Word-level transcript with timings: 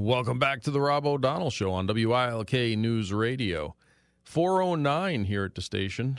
Welcome 0.00 0.38
back 0.38 0.62
to 0.62 0.70
the 0.70 0.80
Rob 0.80 1.04
O'Donnell 1.04 1.50
Show 1.50 1.72
on 1.72 1.86
WILK 1.86 2.54
News 2.78 3.12
Radio. 3.12 3.76
409 4.24 5.24
here 5.24 5.44
at 5.44 5.54
the 5.54 5.60
station. 5.60 6.18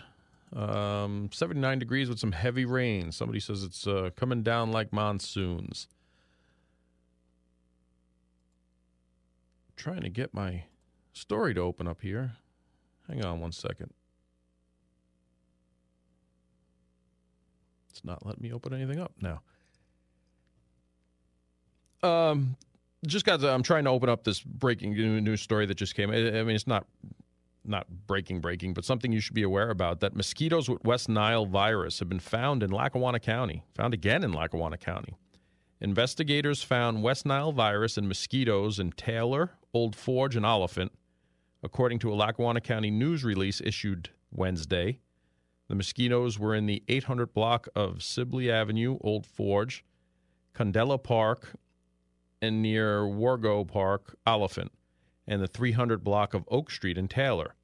Um, 0.55 1.31
79 1.33 1.79
degrees 1.79 2.07
with 2.07 2.19
some 2.19 2.31
heavy 2.31 2.63
rain. 2.63 3.11
Somebody 3.11 3.39
says 3.39 3.63
it's 3.63 3.87
uh, 3.87 4.11
coming 4.15 4.43
down 4.43 4.71
like 4.71 4.93
monsoons. 4.93 5.87
Trying 9.75 10.01
to 10.01 10.09
get 10.09 10.31
my 10.31 10.65
story 11.11 11.55
to 11.55 11.61
open 11.61 11.87
up 11.87 12.03
here. 12.03 12.33
Hang 13.07 13.25
on 13.25 13.39
one 13.39 13.51
second. 13.51 13.91
It's 17.89 18.05
not 18.05 18.23
letting 18.27 18.43
me 18.43 18.53
open 18.53 18.75
anything 18.75 18.99
up 18.99 19.13
now. 19.19 19.41
Um, 22.03 22.57
just 23.05 23.25
got. 23.25 23.39
To, 23.41 23.49
I'm 23.49 23.63
trying 23.63 23.85
to 23.85 23.89
open 23.89 24.09
up 24.09 24.23
this 24.23 24.41
breaking 24.41 24.93
news 24.93 25.41
story 25.41 25.65
that 25.65 25.75
just 25.75 25.95
came. 25.95 26.11
I, 26.11 26.39
I 26.39 26.43
mean, 26.43 26.55
it's 26.55 26.67
not 26.67 26.85
not 27.63 27.87
breaking 28.07 28.41
breaking, 28.41 28.73
but 28.73 28.85
something 28.85 29.11
you 29.11 29.19
should 29.19 29.35
be 29.35 29.43
aware 29.43 29.69
about 29.69 29.99
that 29.99 30.15
mosquitoes 30.15 30.69
with 30.69 30.83
West 30.83 31.09
Nile 31.09 31.45
virus 31.45 31.99
have 31.99 32.09
been 32.09 32.19
found 32.19 32.63
in 32.63 32.71
Lackawanna 32.71 33.19
County, 33.19 33.63
found 33.75 33.93
again 33.93 34.23
in 34.23 34.33
Lackawanna 34.33 34.77
County. 34.77 35.15
Investigators 35.79 36.61
found 36.61 37.01
West 37.01 37.25
Nile 37.25 37.51
virus 37.51 37.97
in 37.97 38.07
mosquitoes 38.07 38.79
in 38.79 38.91
Taylor, 38.91 39.51
Old 39.73 39.95
Forge, 39.95 40.35
and 40.35 40.45
Olyphant, 40.45 40.91
according 41.63 41.99
to 41.99 42.11
a 42.11 42.15
Lackawanna 42.15 42.61
County 42.61 42.91
news 42.91 43.23
release 43.23 43.61
issued 43.61 44.09
Wednesday. 44.31 44.99
The 45.69 45.75
mosquitoes 45.75 46.37
were 46.37 46.53
in 46.53 46.65
the 46.65 46.83
800 46.87 47.33
block 47.33 47.67
of 47.75 48.03
Sibley 48.03 48.51
Avenue, 48.51 48.97
Old 49.01 49.25
Forge, 49.25 49.83
Condella 50.53 50.97
Park, 50.97 51.53
and 52.41 52.61
near 52.61 53.01
Wargo 53.01 53.67
Park, 53.67 54.17
Olyphant, 54.27 54.71
and 55.27 55.41
the 55.41 55.47
300 55.47 56.03
block 56.03 56.33
of 56.33 56.43
Oak 56.49 56.71
Street 56.71 56.97
in 56.97 57.07
Taylor. 57.07 57.55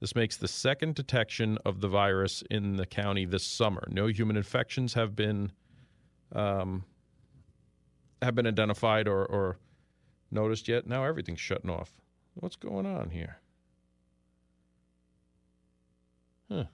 This 0.00 0.14
makes 0.14 0.36
the 0.36 0.48
second 0.48 0.94
detection 0.94 1.58
of 1.64 1.80
the 1.80 1.88
virus 1.88 2.42
in 2.50 2.76
the 2.76 2.86
county 2.86 3.24
this 3.24 3.44
summer. 3.44 3.86
No 3.90 4.08
human 4.08 4.36
infections 4.36 4.94
have 4.94 5.16
been 5.16 5.52
um, 6.32 6.84
have 8.20 8.34
been 8.34 8.46
identified 8.46 9.08
or, 9.08 9.24
or 9.24 9.58
noticed 10.30 10.68
yet. 10.68 10.86
Now 10.86 11.04
everything's 11.04 11.40
shutting 11.40 11.70
off. 11.70 11.92
What's 12.34 12.56
going 12.56 12.84
on 12.84 13.10
here? 13.10 13.38
Huh. 16.50 16.64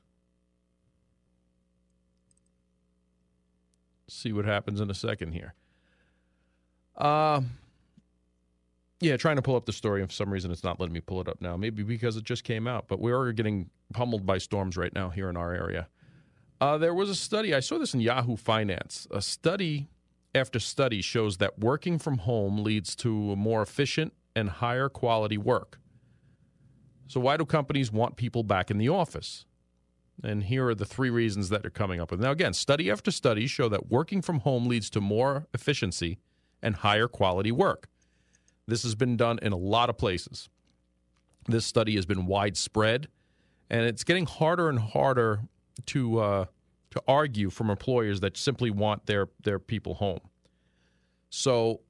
See 4.09 4.33
what 4.33 4.45
happens 4.45 4.81
in 4.81 4.91
a 4.91 4.95
second 4.95 5.33
here. 5.33 5.55
Uh, 6.97 7.41
yeah, 9.01 9.17
trying 9.17 9.37
to 9.37 9.43
pull 9.43 9.57
up 9.57 9.67
the 9.67 9.73
story. 9.73 10.05
For 10.07 10.13
some 10.13 10.33
reason, 10.33 10.51
it's 10.51 10.65
not 10.65 10.79
letting 10.79 10.93
me 10.93 11.01
pull 11.01 11.21
it 11.21 11.29
up 11.29 11.41
now. 11.41 11.57
Maybe 11.57 11.83
because 11.83 12.17
it 12.17 12.25
just 12.25 12.45
came 12.45 12.69
out. 12.69 12.87
But 12.89 13.01
we 13.01 13.13
are 13.13 13.33
getting 13.33 13.71
pummeled 13.93 14.25
by 14.25 14.39
storms 14.39 14.77
right 14.77 14.95
now 14.95 15.11
here 15.11 15.29
in 15.29 15.37
our 15.37 15.53
area. 15.53 15.89
Uh, 16.61 16.79
there 16.79 16.95
was 16.95 17.11
a 17.11 17.15
study. 17.15 17.53
I 17.53 17.61
saw 17.61 17.79
this 17.79 17.95
in 17.95 18.01
Yahoo 18.01 18.37
Finance. 18.37 19.09
A 19.11 19.21
study 19.21 19.89
after 20.35 20.61
study 20.61 21.03
shows 21.03 21.39
that 21.39 21.59
working 21.59 21.99
from 21.99 22.19
home 22.19 22.59
leads 22.59 22.95
to 22.97 23.11
more 23.37 23.63
efficient 23.63 24.13
and 24.37 24.49
higher 24.49 24.89
quality 24.89 25.37
work. 25.37 25.81
So, 27.09 27.21
why 27.21 27.37
do 27.37 27.45
companies 27.45 27.91
want 27.91 28.17
people 28.17 28.45
back 28.45 28.71
in 28.71 28.79
the 28.79 28.89
office? 28.89 29.45
And 30.23 30.45
here 30.45 30.69
are 30.69 30.75
the 30.75 30.85
three 30.85 31.11
reasons 31.11 31.49
that 31.49 31.63
they're 31.63 31.71
coming 31.71 32.01
up 32.01 32.13
with. 32.13 32.21
Now, 32.21 32.31
again, 32.31 32.53
study 32.53 32.91
after 32.91 33.11
study 33.11 33.47
show 33.49 33.69
that 33.69 33.91
working 33.91 34.23
from 34.23 34.41
home 34.41 34.67
leads 34.67 34.89
to 34.91 35.01
more 35.01 35.49
efficiency 35.53 36.19
and 36.63 36.77
higher 36.77 37.09
quality 37.09 37.53
work. 37.53 37.89
This 38.67 38.83
has 38.85 38.95
been 38.95 39.17
done 39.17 39.39
in 39.43 39.53
a 39.53 39.57
lot 39.57 39.91
of 39.91 39.99
places. 39.99 40.49
This 41.49 41.67
study 41.67 41.97
has 41.97 42.07
been 42.07 42.27
widespread, 42.27 43.09
and 43.69 43.85
it's 43.85 44.05
getting 44.05 44.27
harder 44.27 44.69
and 44.69 44.79
harder 44.79 45.41
to 45.87 46.19
uh, 46.19 46.45
to 46.91 47.03
argue 47.09 47.51
from 47.51 47.71
employers 47.71 48.21
that 48.21 48.37
simply 48.37 48.71
want 48.71 49.07
their 49.07 49.29
their 49.43 49.59
people 49.59 49.95
home. 49.95 50.21
So, 51.31 51.81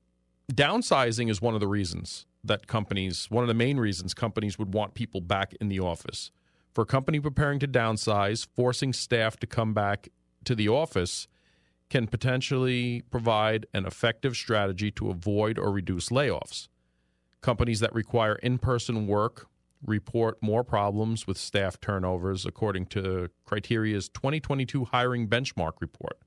downsizing 0.53 1.28
is 1.28 1.43
one 1.43 1.55
of 1.55 1.61
the 1.61 1.69
reasons 1.69 2.27
that 2.44 2.66
companies, 2.66 3.27
one 3.31 3.44
of 3.44 3.49
the 3.49 3.55
main 3.55 3.78
reasons 3.78 4.15
companies 4.15 4.59
would 4.59 4.72
want 4.72 4.94
people 4.94 5.21
back 5.21 5.55
in 5.61 5.69
the 5.69 5.81
office. 5.81 6.31
For 6.72 6.82
a 6.82 6.87
company 6.87 7.21
preparing 7.21 7.59
to 7.59 7.69
downsize, 7.69 8.47
forcing 8.56 8.93
staff 8.93 9.37
to 9.38 9.47
come 9.47 9.75
back 9.75 10.09
to 10.44 10.55
the 10.55 10.69
office 10.69 11.28
can 11.92 12.06
potentially 12.06 13.03
provide 13.10 13.66
an 13.75 13.84
effective 13.84 14.34
strategy 14.34 14.91
to 14.91 15.10
avoid 15.10 15.58
or 15.58 15.70
reduce 15.70 16.08
layoffs. 16.08 16.69
Companies 17.42 17.80
that 17.80 17.94
require 17.94 18.36
in 18.36 18.56
person 18.56 19.06
work 19.06 19.47
report 19.84 20.38
more 20.41 20.64
problems 20.64 21.26
with 21.26 21.36
staff 21.36 21.78
turnovers, 21.82 22.47
according 22.47 22.86
to 22.86 23.28
Criteria's 23.44 24.08
2022 24.08 24.86
hiring 24.86 25.28
benchmark 25.28 25.72
report. 25.81 26.19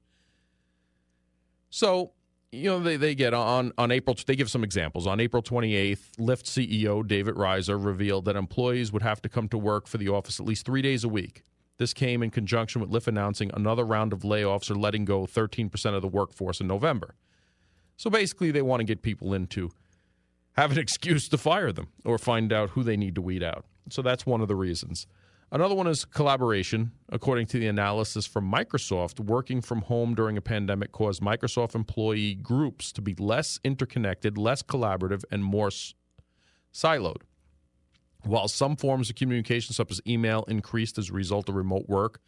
So, 1.71 2.11
you 2.51 2.69
know, 2.69 2.79
they, 2.79 2.95
they 2.95 3.15
get 3.15 3.33
on, 3.33 3.71
on 3.75 3.89
April, 3.89 4.15
they 4.27 4.35
give 4.35 4.51
some 4.51 4.63
examples. 4.63 5.07
On 5.07 5.19
April 5.19 5.41
28th, 5.41 6.11
Lyft 6.19 6.43
CEO 6.43 7.05
David 7.07 7.33
Risher 7.33 7.83
revealed 7.83 8.25
that 8.25 8.35
employees 8.35 8.91
would 8.91 9.01
have 9.01 9.19
to 9.23 9.29
come 9.29 9.47
to 9.47 9.57
work 9.57 9.87
for 9.87 9.97
the 9.97 10.09
office 10.09 10.39
at 10.39 10.45
least 10.45 10.63
three 10.63 10.83
days 10.83 11.03
a 11.03 11.09
week 11.09 11.41
this 11.77 11.93
came 11.93 12.23
in 12.23 12.31
conjunction 12.31 12.81
with 12.81 12.89
Lyft 12.89 13.07
announcing 13.07 13.51
another 13.53 13.83
round 13.83 14.13
of 14.13 14.21
layoffs 14.21 14.71
or 14.71 14.75
letting 14.75 15.05
go 15.05 15.25
13% 15.25 15.95
of 15.95 16.01
the 16.01 16.07
workforce 16.07 16.61
in 16.61 16.67
November. 16.67 17.15
So 17.97 18.09
basically, 18.09 18.51
they 18.51 18.61
want 18.61 18.81
to 18.81 18.85
get 18.85 19.01
people 19.01 19.33
in 19.33 19.47
to 19.47 19.71
have 20.53 20.71
an 20.71 20.79
excuse 20.79 21.27
to 21.29 21.37
fire 21.37 21.71
them 21.71 21.87
or 22.03 22.17
find 22.17 22.53
out 22.53 22.71
who 22.71 22.83
they 22.83 22.97
need 22.97 23.15
to 23.15 23.21
weed 23.21 23.43
out. 23.43 23.65
So 23.89 24.01
that's 24.01 24.25
one 24.25 24.41
of 24.41 24.47
the 24.47 24.55
reasons. 24.55 25.07
Another 25.51 25.75
one 25.75 25.87
is 25.87 26.05
collaboration. 26.05 26.91
According 27.09 27.47
to 27.47 27.59
the 27.59 27.67
analysis 27.67 28.25
from 28.25 28.51
Microsoft, 28.51 29.19
working 29.19 29.61
from 29.61 29.81
home 29.83 30.15
during 30.15 30.37
a 30.37 30.41
pandemic 30.41 30.91
caused 30.91 31.21
Microsoft 31.21 31.75
employee 31.75 32.35
groups 32.35 32.91
to 32.93 33.01
be 33.01 33.13
less 33.15 33.59
interconnected, 33.63 34.37
less 34.37 34.63
collaborative, 34.63 35.23
and 35.31 35.43
more 35.43 35.69
siloed. 36.73 37.21
While 38.25 38.47
some 38.47 38.75
forms 38.75 39.09
of 39.09 39.15
communication, 39.15 39.73
such 39.73 39.91
as 39.91 40.01
email, 40.07 40.43
increased 40.47 40.97
as 40.97 41.09
a 41.09 41.13
result 41.13 41.47
of 41.47 41.55
remote 41.55 41.87
work, 41.87 42.21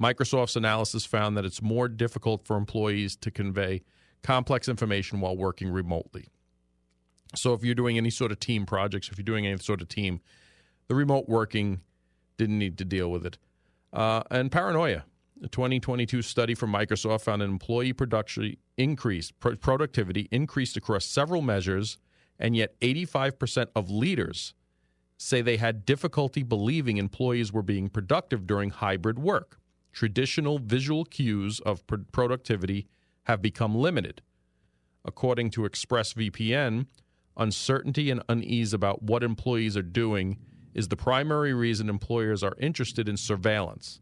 Microsoft's 0.00 0.56
analysis 0.56 1.04
found 1.04 1.36
that 1.36 1.44
it's 1.44 1.60
more 1.60 1.88
difficult 1.88 2.46
for 2.46 2.56
employees 2.56 3.16
to 3.16 3.30
convey 3.30 3.82
complex 4.22 4.68
information 4.68 5.20
while 5.20 5.36
working 5.36 5.68
remotely. 5.68 6.28
So, 7.34 7.54
if 7.54 7.64
you're 7.64 7.74
doing 7.74 7.96
any 7.96 8.10
sort 8.10 8.30
of 8.30 8.38
team 8.38 8.66
projects, 8.66 9.08
if 9.08 9.18
you're 9.18 9.24
doing 9.24 9.46
any 9.46 9.58
sort 9.58 9.82
of 9.82 9.88
team, 9.88 10.20
the 10.86 10.94
remote 10.94 11.28
working 11.28 11.80
didn't 12.36 12.58
need 12.58 12.78
to 12.78 12.84
deal 12.84 13.10
with 13.10 13.26
it. 13.26 13.38
Uh, 13.92 14.22
and 14.30 14.52
paranoia. 14.52 15.04
A 15.42 15.48
2022 15.48 16.22
study 16.22 16.54
from 16.54 16.72
Microsoft 16.72 17.22
found 17.22 17.42
an 17.42 17.50
employee 17.50 17.92
production 17.92 18.56
increased, 18.78 19.38
productivity 19.38 20.28
increased 20.30 20.78
across 20.78 21.04
several 21.04 21.42
measures, 21.42 21.98
and 22.38 22.56
yet 22.56 22.78
85% 22.80 23.66
of 23.74 23.90
leaders 23.90 24.54
say 25.18 25.40
they 25.40 25.56
had 25.56 25.86
difficulty 25.86 26.42
believing 26.42 26.98
employees 26.98 27.52
were 27.52 27.62
being 27.62 27.88
productive 27.88 28.46
during 28.46 28.70
hybrid 28.70 29.18
work. 29.18 29.58
Traditional 29.92 30.58
visual 30.58 31.04
cues 31.04 31.60
of 31.60 31.86
pr- 31.86 31.96
productivity 32.12 32.86
have 33.24 33.40
become 33.40 33.74
limited. 33.74 34.22
According 35.04 35.50
to 35.50 35.62
ExpressVPN, 35.62 36.86
uncertainty 37.36 38.10
and 38.10 38.22
unease 38.28 38.72
about 38.72 39.02
what 39.02 39.22
employees 39.22 39.76
are 39.76 39.82
doing 39.82 40.38
is 40.74 40.88
the 40.88 40.96
primary 40.96 41.54
reason 41.54 41.88
employers 41.88 42.42
are 42.42 42.56
interested 42.60 43.08
in 43.08 43.16
surveillance. 43.16 44.00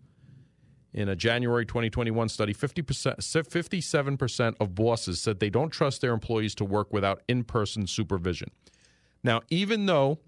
In 0.93 1.09
a 1.09 1.17
January 1.17 1.67
2021 1.67 2.29
study, 2.29 2.55
50%, 2.55 3.17
57% 3.19 4.55
of 4.61 4.75
bosses 4.75 5.21
said 5.21 5.41
they 5.41 5.51
don't 5.51 5.71
trust 5.71 6.01
their 6.01 6.13
employees 6.13 6.55
to 6.57 6.65
work 6.65 6.93
without 6.93 7.23
in 7.29 7.45
person 7.45 7.87
supervision. 7.87 8.51
Now, 9.23 9.43
even 9.51 9.87
though 9.87 10.21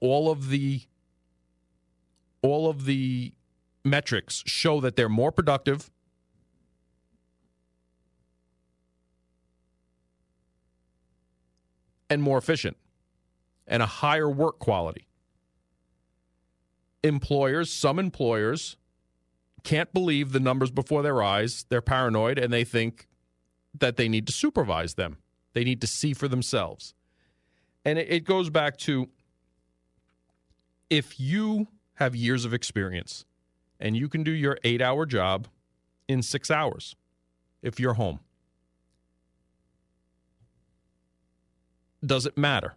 all 0.00 0.30
of 0.30 0.48
the 0.48 0.82
all 2.42 2.68
of 2.70 2.86
the 2.86 3.32
metrics 3.84 4.42
show 4.46 4.80
that 4.80 4.96
they're 4.96 5.08
more 5.08 5.30
productive 5.30 5.90
and 12.08 12.22
more 12.22 12.38
efficient 12.38 12.76
and 13.66 13.82
a 13.82 13.86
higher 13.86 14.28
work 14.28 14.58
quality. 14.58 15.06
Employers, 17.02 17.72
some 17.72 17.98
employers 17.98 18.76
can't 19.62 19.92
believe 19.94 20.32
the 20.32 20.40
numbers 20.40 20.70
before 20.70 21.02
their 21.02 21.22
eyes. 21.22 21.64
They're 21.68 21.80
paranoid 21.80 22.38
and 22.38 22.52
they 22.52 22.64
think 22.64 23.06
that 23.78 23.96
they 23.96 24.08
need 24.08 24.26
to 24.26 24.32
supervise 24.32 24.94
them. 24.94 25.18
They 25.52 25.64
need 25.64 25.80
to 25.80 25.86
see 25.86 26.12
for 26.12 26.28
themselves. 26.28 26.94
And 27.84 27.98
it, 27.98 28.24
goes 28.24 28.50
back 28.50 28.76
to 28.78 29.08
if 30.90 31.18
you 31.18 31.68
have 31.94 32.14
years 32.14 32.44
of 32.44 32.52
experience 32.52 33.24
and 33.78 33.96
you 33.96 34.08
can 34.08 34.22
do 34.22 34.30
your 34.30 34.58
eight 34.64 34.82
hour 34.82 35.06
job 35.06 35.48
in 36.08 36.22
six 36.22 36.50
hours 36.50 36.96
if 37.62 37.80
you're 37.80 37.94
home, 37.94 38.20
Does 42.04 42.24
it 42.26 42.36
matter? 42.38 42.74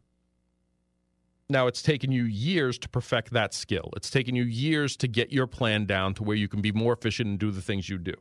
Now, 1.50 1.68
it's 1.68 1.82
taken 1.82 2.12
you 2.12 2.24
years 2.24 2.78
to 2.80 2.90
perfect 2.90 3.32
that 3.32 3.54
skill. 3.54 3.92
It's 3.96 4.10
taken 4.10 4.36
you 4.36 4.44
years 4.44 4.96
to 4.98 5.08
get 5.08 5.32
your 5.32 5.48
plan 5.48 5.86
down 5.86 6.14
to 6.16 6.24
where 6.24 6.36
you 6.36 6.48
can 6.48 6.62
be 6.62 6.72
more 6.72 6.94
efficient 6.94 7.30
and 7.30 7.40
do 7.40 7.52
the 7.52 7.62
things 7.62 7.90
you 7.90 7.98
do. 7.98 8.14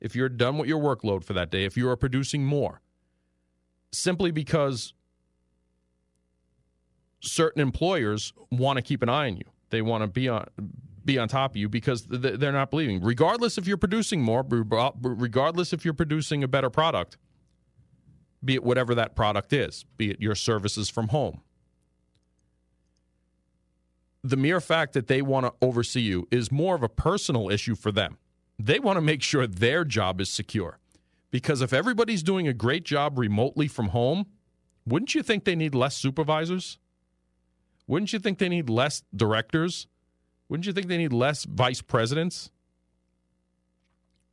If 0.00 0.14
you're 0.14 0.28
done 0.28 0.58
with 0.58 0.68
your 0.68 0.80
workload 0.80 1.24
for 1.24 1.32
that 1.34 1.50
day, 1.50 1.64
if 1.64 1.76
you 1.76 1.88
are 1.88 1.96
producing 1.96 2.44
more, 2.44 2.80
simply 3.92 4.30
because 4.30 4.94
certain 7.20 7.60
employers 7.60 8.32
want 8.50 8.76
to 8.76 8.82
keep 8.82 9.02
an 9.02 9.08
eye 9.08 9.26
on 9.26 9.36
you, 9.36 9.44
they 9.70 9.82
want 9.82 10.02
to 10.02 10.08
be 10.08 10.28
on 10.28 10.46
be 11.04 11.18
on 11.18 11.26
top 11.26 11.52
of 11.52 11.56
you 11.56 11.70
because 11.70 12.06
they're 12.06 12.52
not 12.52 12.70
believing. 12.70 13.02
Regardless 13.02 13.56
if 13.56 13.66
you're 13.66 13.78
producing 13.78 14.20
more, 14.20 14.44
regardless 14.46 15.72
if 15.72 15.82
you're 15.82 15.94
producing 15.94 16.44
a 16.44 16.48
better 16.48 16.68
product, 16.68 17.16
be 18.44 18.54
it 18.54 18.62
whatever 18.62 18.94
that 18.94 19.16
product 19.16 19.52
is, 19.54 19.86
be 19.96 20.10
it 20.10 20.20
your 20.20 20.34
services 20.34 20.90
from 20.90 21.08
home. 21.08 21.40
The 24.22 24.36
mere 24.36 24.60
fact 24.60 24.92
that 24.92 25.06
they 25.06 25.22
want 25.22 25.46
to 25.46 25.54
oversee 25.62 26.02
you 26.02 26.28
is 26.30 26.52
more 26.52 26.74
of 26.74 26.82
a 26.82 26.88
personal 26.90 27.48
issue 27.50 27.74
for 27.74 27.90
them. 27.90 28.18
They 28.58 28.78
want 28.78 28.98
to 28.98 29.00
make 29.00 29.22
sure 29.22 29.46
their 29.46 29.84
job 29.84 30.20
is 30.20 30.28
secure. 30.28 30.78
Because 31.30 31.62
if 31.62 31.72
everybody's 31.72 32.22
doing 32.22 32.48
a 32.48 32.52
great 32.52 32.84
job 32.84 33.18
remotely 33.18 33.68
from 33.68 33.88
home, 33.88 34.26
wouldn't 34.86 35.14
you 35.14 35.22
think 35.22 35.44
they 35.44 35.56
need 35.56 35.74
less 35.74 35.96
supervisors? 35.96 36.78
Wouldn't 37.88 38.12
you 38.12 38.20
think 38.20 38.38
they 38.38 38.50
need 38.50 38.70
less 38.70 39.02
directors? 39.16 39.88
Wouldn't 40.48 40.66
you 40.66 40.72
think 40.72 40.86
they 40.86 40.98
need 40.98 41.12
less 41.12 41.44
vice 41.44 41.82
presidents 41.82 42.50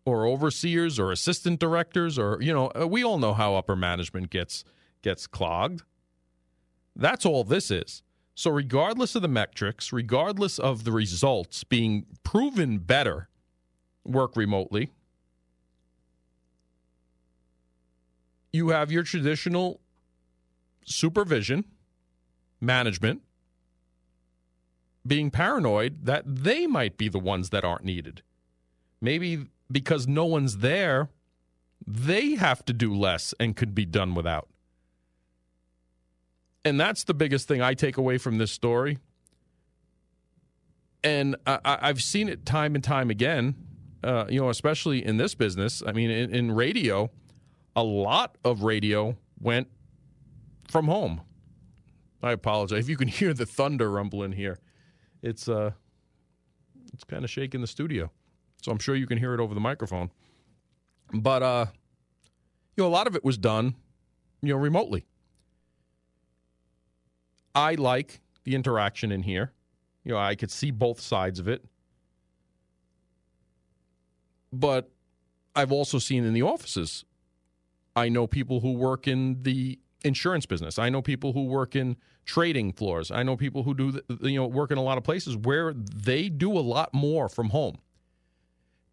or 0.06 0.28
overseers 0.28 1.00
or 1.00 1.12
assistant 1.12 1.60
directors 1.60 2.20
or 2.20 2.38
you 2.42 2.54
know, 2.54 2.72
uh, 2.80 2.86
we 2.86 3.04
all 3.04 3.18
know 3.18 3.34
how 3.34 3.56
upper 3.56 3.76
management 3.76 4.30
gets 4.30 4.64
gets 5.02 5.26
clogged. 5.26 5.82
That's 6.96 7.26
all 7.26 7.44
this 7.44 7.72
is. 7.72 8.04
So 8.36 8.52
regardless 8.52 9.16
of 9.16 9.22
the 9.22 9.28
metrics, 9.30 9.94
regardless 9.94 10.60
of 10.60 10.84
the 10.84 10.92
results 10.92 11.64
being 11.64 12.06
proven 12.24 12.80
better 12.80 13.30
work 14.04 14.36
remotely, 14.36 14.92
you 18.52 18.70
have 18.70 18.92
your 18.92 19.04
traditional 19.04 19.80
supervision, 20.86 21.66
management, 22.60 23.22
being 25.06 25.30
paranoid 25.30 26.06
that 26.06 26.24
they 26.26 26.68
might 26.68 26.98
be 26.98 27.08
the 27.08 27.20
ones 27.20 27.50
that 27.52 27.64
aren't 27.64 27.84
needed. 27.84 28.22
Maybe 29.02 29.46
because 29.72 30.08
no 30.08 30.26
one's 30.26 30.58
there, 30.58 31.10
they 31.86 32.36
have 32.36 32.66
to 32.66 32.74
do 32.74 32.94
less 32.94 33.34
and 33.40 33.56
could 33.56 33.76
be 33.76 33.86
done 33.86 34.16
without. 34.16 34.48
And 36.64 36.80
that's 36.80 37.04
the 37.04 37.14
biggest 37.14 37.48
thing 37.48 37.62
I 37.62 37.76
take 37.76 37.98
away 37.98 38.18
from 38.18 38.40
this 38.40 38.52
story. 38.52 38.98
And 41.04 41.36
I, 41.46 41.78
have 41.84 42.02
seen 42.02 42.28
it 42.28 42.48
time 42.48 42.74
and 42.74 42.84
time 42.84 43.12
again, 43.12 43.54
uh, 44.04 44.26
you 44.28 44.42
know, 44.42 44.50
especially 44.50 45.06
in 45.06 45.18
this 45.18 45.36
business. 45.36 45.84
I 45.86 45.92
mean, 45.92 46.10
in, 46.10 46.34
in 46.34 46.52
radio, 46.52 47.12
a 47.76 47.84
lot 47.84 48.40
of 48.44 48.64
radio 48.64 49.16
went 49.40 49.68
from 50.68 50.88
home. 50.88 51.22
I 52.24 52.32
apologize. 52.32 52.80
If 52.80 52.90
you 52.90 52.98
can 52.98 53.08
hear 53.10 53.36
the 53.36 53.46
thunder 53.46 53.92
rumble 53.92 54.24
in 54.24 54.32
here, 54.32 54.58
it's 55.26 55.50
uh 55.50 55.72
it's 56.94 57.04
kind 57.04 57.24
of 57.24 57.30
shaking 57.30 57.62
the 57.62 57.68
studio. 57.68 58.12
So 58.62 58.72
I'm 58.72 58.80
sure 58.80 58.96
you 58.96 59.08
can 59.08 59.18
hear 59.18 59.34
it 59.34 59.40
over 59.40 59.54
the 59.54 59.60
microphone. 59.60 60.12
But 61.14 61.44
uh 61.44 61.66
you 62.78 62.84
know 62.84 62.88
a 62.88 62.92
lot 62.92 63.08
of 63.08 63.16
it 63.16 63.24
was 63.24 63.38
done 63.38 63.76
you 64.42 64.54
know 64.54 64.60
remotely. 64.60 65.06
I 67.54 67.76
like 67.76 68.22
the 68.44 68.56
interaction 68.56 69.12
in 69.12 69.24
here. 69.24 69.52
You 70.04 70.12
know, 70.14 70.20
I 70.20 70.36
could 70.36 70.52
see 70.52 70.72
both 70.72 71.00
sides 71.00 71.40
of 71.40 71.48
it. 71.48 71.66
But 74.54 74.92
I've 75.56 75.72
also 75.72 76.00
seen 76.00 76.26
in 76.26 76.34
the 76.34 76.44
offices 76.44 77.06
I 77.96 78.10
know 78.10 78.28
people 78.28 78.60
who 78.60 78.74
work 78.74 79.08
in 79.08 79.42
the 79.44 79.80
insurance 80.06 80.46
business. 80.46 80.80
I 80.80 80.90
know 80.90 81.02
people 81.02 81.34
who 81.34 81.46
work 81.46 81.76
in 81.76 81.98
trading 82.26 82.72
floors. 82.74 83.12
I 83.12 83.24
know 83.24 83.36
people 83.36 83.64
who 83.64 83.74
do 83.74 84.02
you 84.22 84.36
know 84.36 84.48
work 84.48 84.72
in 84.72 84.78
a 84.78 84.84
lot 84.84 84.98
of 84.98 85.04
places 85.04 85.36
where 85.36 85.74
they 85.74 86.30
do 86.30 86.52
a 86.58 86.62
lot 86.62 86.94
more 86.94 87.28
from 87.28 87.50
home. 87.50 87.78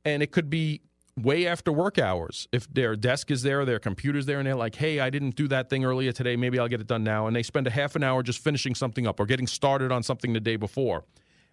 And 0.05 0.23
it 0.23 0.33
could 0.33 0.51
be 0.51 0.81
way 1.17 1.47
after 1.47 1.71
work 1.71 1.99
hours. 1.99 2.49
If 2.53 2.73
their 2.73 2.97
desk 2.97 3.31
is 3.31 3.43
there, 3.43 3.65
their 3.65 3.79
computer's 3.79 4.27
there, 4.27 4.39
and 4.39 4.47
they're 4.47 4.57
like, 4.57 4.75
hey, 4.75 5.01
I 5.01 5.11
didn't 5.11 5.37
do 5.37 5.47
that 5.49 5.71
thing 5.71 5.85
earlier 5.85 6.13
today. 6.13 6.37
Maybe 6.37 6.59
I'll 6.59 6.69
get 6.69 6.81
it 6.81 6.87
done 6.87 7.05
now. 7.05 7.27
And 7.27 7.37
they 7.37 7.43
spend 7.43 7.67
a 7.67 7.71
half 7.71 7.95
an 7.95 8.03
hour 8.03 8.23
just 8.23 8.43
finishing 8.43 8.75
something 8.75 9.07
up 9.07 9.21
or 9.21 9.27
getting 9.27 9.47
started 9.47 9.93
on 9.93 10.03
something 10.03 10.33
the 10.33 10.41
day 10.41 10.57
before 10.57 11.05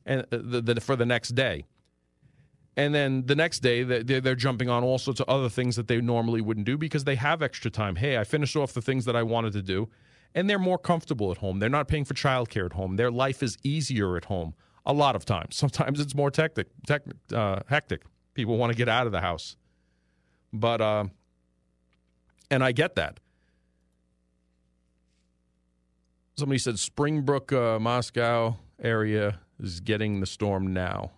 and 0.05 0.21
uh, 0.21 0.37
the, 0.41 0.61
the, 0.61 0.81
for 0.81 0.95
the 0.95 1.05
next 1.05 1.29
day. 1.29 1.65
And 2.77 2.95
then 2.95 3.25
the 3.25 3.35
next 3.35 3.59
day, 3.59 3.83
they're, 3.83 4.35
jumping 4.35 4.69
on 4.69 4.83
all 4.83 4.97
sorts 4.97 5.19
of 5.19 5.27
other 5.27 5.49
things 5.49 5.75
that 5.75 5.87
they 5.87 5.99
normally 5.99 6.39
wouldn't 6.39 6.65
do 6.65 6.77
because 6.77 7.03
they 7.03 7.15
have 7.15 7.41
extra 7.41 7.69
time. 7.69 7.97
Hey, 7.97 8.17
I 8.17 8.23
finished 8.23 8.55
off 8.55 8.73
the 8.73 8.81
things 8.81 9.05
that 9.05 9.15
I 9.15 9.23
wanted 9.23 9.53
to 9.53 9.61
do, 9.61 9.89
and 10.33 10.49
they're 10.49 10.59
more 10.59 10.77
comfortable 10.77 11.31
at 11.31 11.39
home. 11.39 11.59
They're 11.59 11.67
not 11.67 11.87
paying 11.87 12.05
for 12.05 12.13
childcare 12.13 12.65
at 12.65 12.73
home. 12.73 12.95
Their 12.95 13.11
life 13.11 13.43
is 13.43 13.57
easier 13.63 14.15
at 14.15 14.25
home 14.25 14.53
a 14.85 14.93
lot 14.93 15.15
of 15.15 15.25
times. 15.25 15.55
Sometimes 15.57 15.99
it's 15.99 16.15
more 16.15 16.31
tectic, 16.31 16.67
tech, 16.87 17.01
uh, 17.33 17.59
hectic. 17.67 18.03
People 18.33 18.57
want 18.57 18.71
to 18.71 18.77
get 18.77 18.87
out 18.87 19.05
of 19.05 19.11
the 19.11 19.21
house. 19.21 19.57
But, 20.53 20.79
uh, 20.81 21.05
and 22.49 22.63
I 22.63 22.71
get 22.71 22.95
that. 22.95 23.19
Somebody 26.37 26.59
said 26.59 26.79
Springbrook, 26.79 27.51
uh, 27.51 27.79
Moscow 27.79 28.55
area 28.81 29.41
is 29.59 29.81
getting 29.81 30.21
the 30.21 30.25
storm 30.25 30.71
now. 30.73 31.11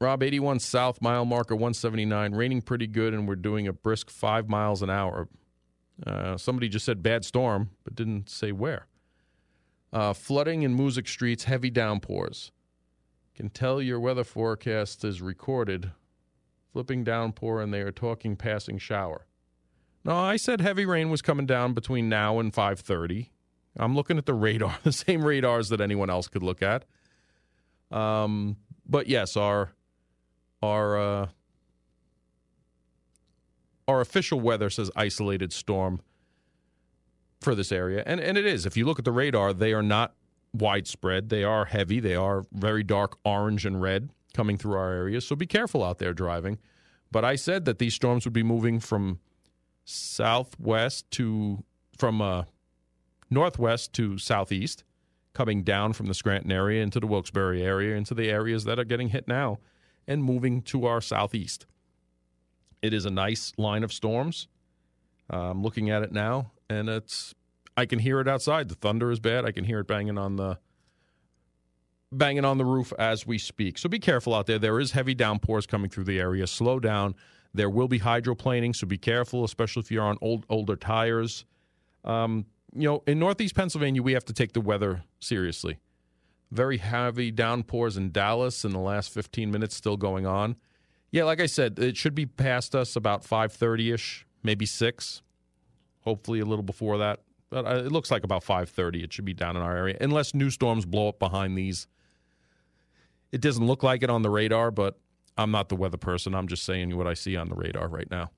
Rob, 0.00 0.22
81 0.22 0.60
south, 0.60 1.02
mile 1.02 1.24
marker 1.24 1.56
179, 1.56 2.32
raining 2.32 2.62
pretty 2.62 2.86
good, 2.86 3.12
and 3.12 3.26
we're 3.26 3.34
doing 3.34 3.66
a 3.66 3.72
brisk 3.72 4.10
five 4.10 4.48
miles 4.48 4.80
an 4.80 4.90
hour. 4.90 5.28
Uh, 6.06 6.36
somebody 6.36 6.68
just 6.68 6.86
said 6.86 7.02
bad 7.02 7.24
storm, 7.24 7.70
but 7.82 7.96
didn't 7.96 8.30
say 8.30 8.52
where. 8.52 8.86
Uh, 9.92 10.12
flooding 10.12 10.62
in 10.62 10.76
Moosic 10.76 11.08
streets, 11.08 11.44
heavy 11.44 11.70
downpours. 11.70 12.52
Can 13.34 13.50
tell 13.50 13.82
your 13.82 13.98
weather 13.98 14.24
forecast 14.24 15.04
is 15.04 15.20
recorded. 15.20 15.90
Flipping 16.72 17.02
downpour, 17.02 17.60
and 17.60 17.74
they 17.74 17.80
are 17.80 17.90
talking 17.90 18.36
passing 18.36 18.78
shower. 18.78 19.26
No, 20.04 20.16
I 20.16 20.36
said 20.36 20.60
heavy 20.60 20.86
rain 20.86 21.10
was 21.10 21.22
coming 21.22 21.46
down 21.46 21.74
between 21.74 22.08
now 22.08 22.38
and 22.38 22.52
5:30. 22.52 23.30
I'm 23.76 23.96
looking 23.96 24.18
at 24.18 24.26
the 24.26 24.34
radar, 24.34 24.78
the 24.84 24.92
same 24.92 25.24
radars 25.24 25.70
that 25.70 25.80
anyone 25.80 26.10
else 26.10 26.28
could 26.28 26.42
look 26.42 26.62
at. 26.62 26.84
Um, 27.90 28.56
but 28.86 29.06
yes, 29.06 29.36
our 29.36 29.72
our 30.62 30.98
uh, 30.98 31.28
our 33.86 34.00
official 34.00 34.40
weather 34.40 34.70
says 34.70 34.90
isolated 34.96 35.52
storm 35.52 36.00
for 37.40 37.54
this 37.54 37.72
area, 37.72 38.02
and 38.06 38.20
and 38.20 38.36
it 38.36 38.46
is. 38.46 38.66
If 38.66 38.76
you 38.76 38.84
look 38.84 38.98
at 38.98 39.04
the 39.04 39.12
radar, 39.12 39.52
they 39.52 39.72
are 39.72 39.82
not 39.82 40.14
widespread. 40.52 41.28
They 41.28 41.44
are 41.44 41.66
heavy. 41.66 42.00
They 42.00 42.14
are 42.14 42.46
very 42.52 42.82
dark 42.82 43.18
orange 43.24 43.64
and 43.66 43.80
red 43.80 44.10
coming 44.34 44.56
through 44.56 44.76
our 44.76 44.92
area. 44.92 45.20
So 45.20 45.36
be 45.36 45.46
careful 45.46 45.82
out 45.84 45.98
there 45.98 46.12
driving. 46.12 46.58
But 47.10 47.24
I 47.24 47.36
said 47.36 47.64
that 47.64 47.78
these 47.78 47.94
storms 47.94 48.24
would 48.24 48.34
be 48.34 48.42
moving 48.42 48.80
from 48.80 49.20
southwest 49.84 51.10
to 51.12 51.64
from 51.96 52.20
uh, 52.20 52.44
northwest 53.30 53.92
to 53.94 54.18
southeast, 54.18 54.84
coming 55.32 55.62
down 55.62 55.92
from 55.92 56.06
the 56.06 56.14
Scranton 56.14 56.52
area 56.52 56.82
into 56.82 57.00
the 57.00 57.06
Wilkes-Barre 57.06 57.62
area, 57.62 57.96
into 57.96 58.14
the 58.14 58.28
areas 58.28 58.64
that 58.64 58.78
are 58.78 58.84
getting 58.84 59.08
hit 59.08 59.26
now 59.26 59.58
and 60.08 60.24
moving 60.24 60.62
to 60.62 60.86
our 60.86 61.00
southeast. 61.00 61.66
It 62.82 62.92
is 62.92 63.04
a 63.04 63.10
nice 63.10 63.52
line 63.58 63.84
of 63.84 63.92
storms. 63.92 64.48
Uh, 65.32 65.50
I'm 65.50 65.62
looking 65.62 65.90
at 65.90 66.02
it 66.02 66.10
now, 66.10 66.52
and 66.70 66.88
it's 66.88 67.34
I 67.76 67.86
can 67.86 67.98
hear 68.00 68.18
it 68.20 68.26
outside. 68.26 68.68
The 68.68 68.74
thunder 68.74 69.12
is 69.12 69.20
bad. 69.20 69.44
I 69.44 69.52
can 69.52 69.64
hear 69.64 69.80
it 69.80 69.86
banging 69.86 70.18
on 70.18 70.36
the 70.36 70.58
banging 72.10 72.46
on 72.46 72.56
the 72.56 72.64
roof 72.64 72.92
as 72.98 73.26
we 73.26 73.36
speak. 73.36 73.76
So 73.76 73.88
be 73.88 73.98
careful 73.98 74.34
out 74.34 74.46
there. 74.46 74.58
There 74.58 74.80
is 74.80 74.92
heavy 74.92 75.14
downpours 75.14 75.66
coming 75.66 75.90
through 75.90 76.04
the 76.04 76.18
area. 76.18 76.46
Slow 76.46 76.80
down. 76.80 77.14
There 77.52 77.68
will 77.68 77.88
be 77.88 78.00
hydroplaning, 78.00 78.74
so 78.74 78.86
be 78.86 78.96
careful, 78.96 79.44
especially 79.44 79.80
if 79.80 79.90
you're 79.90 80.04
on 80.04 80.16
old 80.22 80.46
older 80.48 80.76
tires. 80.76 81.44
Um, 82.04 82.46
you 82.74 82.88
know, 82.88 83.02
in 83.06 83.18
Northeast 83.18 83.54
Pennsylvania, 83.54 84.02
we 84.02 84.12
have 84.12 84.24
to 84.26 84.32
take 84.32 84.52
the 84.52 84.60
weather 84.60 85.02
seriously 85.20 85.78
very 86.50 86.78
heavy 86.78 87.30
downpours 87.30 87.96
in 87.96 88.10
Dallas 88.10 88.64
in 88.64 88.72
the 88.72 88.78
last 88.78 89.10
15 89.12 89.50
minutes 89.50 89.74
still 89.74 89.96
going 89.96 90.26
on. 90.26 90.56
Yeah, 91.10 91.24
like 91.24 91.40
I 91.40 91.46
said, 91.46 91.78
it 91.78 91.96
should 91.96 92.14
be 92.14 92.26
past 92.26 92.74
us 92.74 92.96
about 92.96 93.22
5:30ish, 93.22 94.24
maybe 94.42 94.66
6. 94.66 95.22
Hopefully 96.02 96.40
a 96.40 96.44
little 96.44 96.62
before 96.62 96.98
that. 96.98 97.20
But 97.50 97.66
uh, 97.66 97.76
it 97.84 97.92
looks 97.92 98.10
like 98.10 98.24
about 98.24 98.44
5:30 98.44 99.04
it 99.04 99.12
should 99.12 99.24
be 99.24 99.34
down 99.34 99.56
in 99.56 99.62
our 99.62 99.76
area 99.76 99.96
unless 100.00 100.34
new 100.34 100.50
storms 100.50 100.84
blow 100.86 101.08
up 101.08 101.18
behind 101.18 101.56
these. 101.56 101.86
It 103.32 103.40
doesn't 103.40 103.66
look 103.66 103.82
like 103.82 104.02
it 104.02 104.10
on 104.10 104.22
the 104.22 104.30
radar, 104.30 104.70
but 104.70 104.98
I'm 105.36 105.50
not 105.50 105.68
the 105.68 105.76
weather 105.76 105.96
person. 105.98 106.34
I'm 106.34 106.48
just 106.48 106.64
saying 106.64 106.96
what 106.96 107.06
I 107.06 107.14
see 107.14 107.36
on 107.36 107.48
the 107.48 107.54
radar 107.54 107.88
right 107.88 108.10
now. 108.10 108.30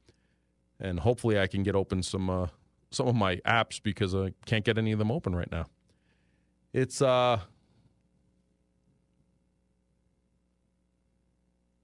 and 0.80 1.00
hopefully 1.00 1.38
I 1.38 1.46
can 1.46 1.62
get 1.62 1.74
open 1.76 2.02
some 2.02 2.30
uh, 2.30 2.46
some 2.90 3.06
of 3.08 3.14
my 3.14 3.36
apps 3.38 3.80
because 3.82 4.14
I 4.14 4.32
can't 4.46 4.64
get 4.64 4.78
any 4.78 4.92
of 4.92 4.98
them 4.98 5.10
open 5.10 5.34
right 5.34 5.50
now. 5.50 5.66
It's 6.72 7.02
uh 7.02 7.40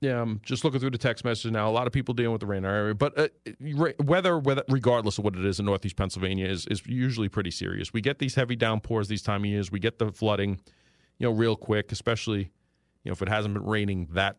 Yeah, 0.06 0.22
I'm 0.22 0.40
just 0.44 0.64
looking 0.64 0.78
through 0.78 0.90
the 0.90 0.98
text 0.98 1.24
message 1.24 1.50
now. 1.50 1.68
A 1.68 1.72
lot 1.72 1.88
of 1.88 1.92
people 1.92 2.14
dealing 2.14 2.30
with 2.30 2.40
the 2.40 2.46
rain 2.46 2.64
area, 2.64 2.94
but 2.94 3.18
uh, 3.18 3.26
weather, 3.98 4.38
weather, 4.38 4.62
regardless 4.68 5.18
of 5.18 5.24
what 5.24 5.34
it 5.34 5.44
is 5.44 5.58
in 5.58 5.66
Northeast 5.66 5.96
Pennsylvania, 5.96 6.46
is 6.46 6.64
is 6.68 6.86
usually 6.86 7.28
pretty 7.28 7.50
serious. 7.50 7.92
We 7.92 8.00
get 8.00 8.20
these 8.20 8.36
heavy 8.36 8.54
downpours 8.54 9.08
these 9.08 9.22
time 9.22 9.42
of 9.42 9.46
years. 9.46 9.72
We 9.72 9.80
get 9.80 9.98
the 9.98 10.12
flooding, 10.12 10.60
you 11.18 11.26
know, 11.26 11.32
real 11.32 11.56
quick. 11.56 11.90
Especially, 11.90 12.52
you 13.02 13.10
know, 13.10 13.14
if 13.14 13.20
it 13.20 13.28
hasn't 13.28 13.54
been 13.54 13.64
raining 13.64 14.06
that 14.12 14.36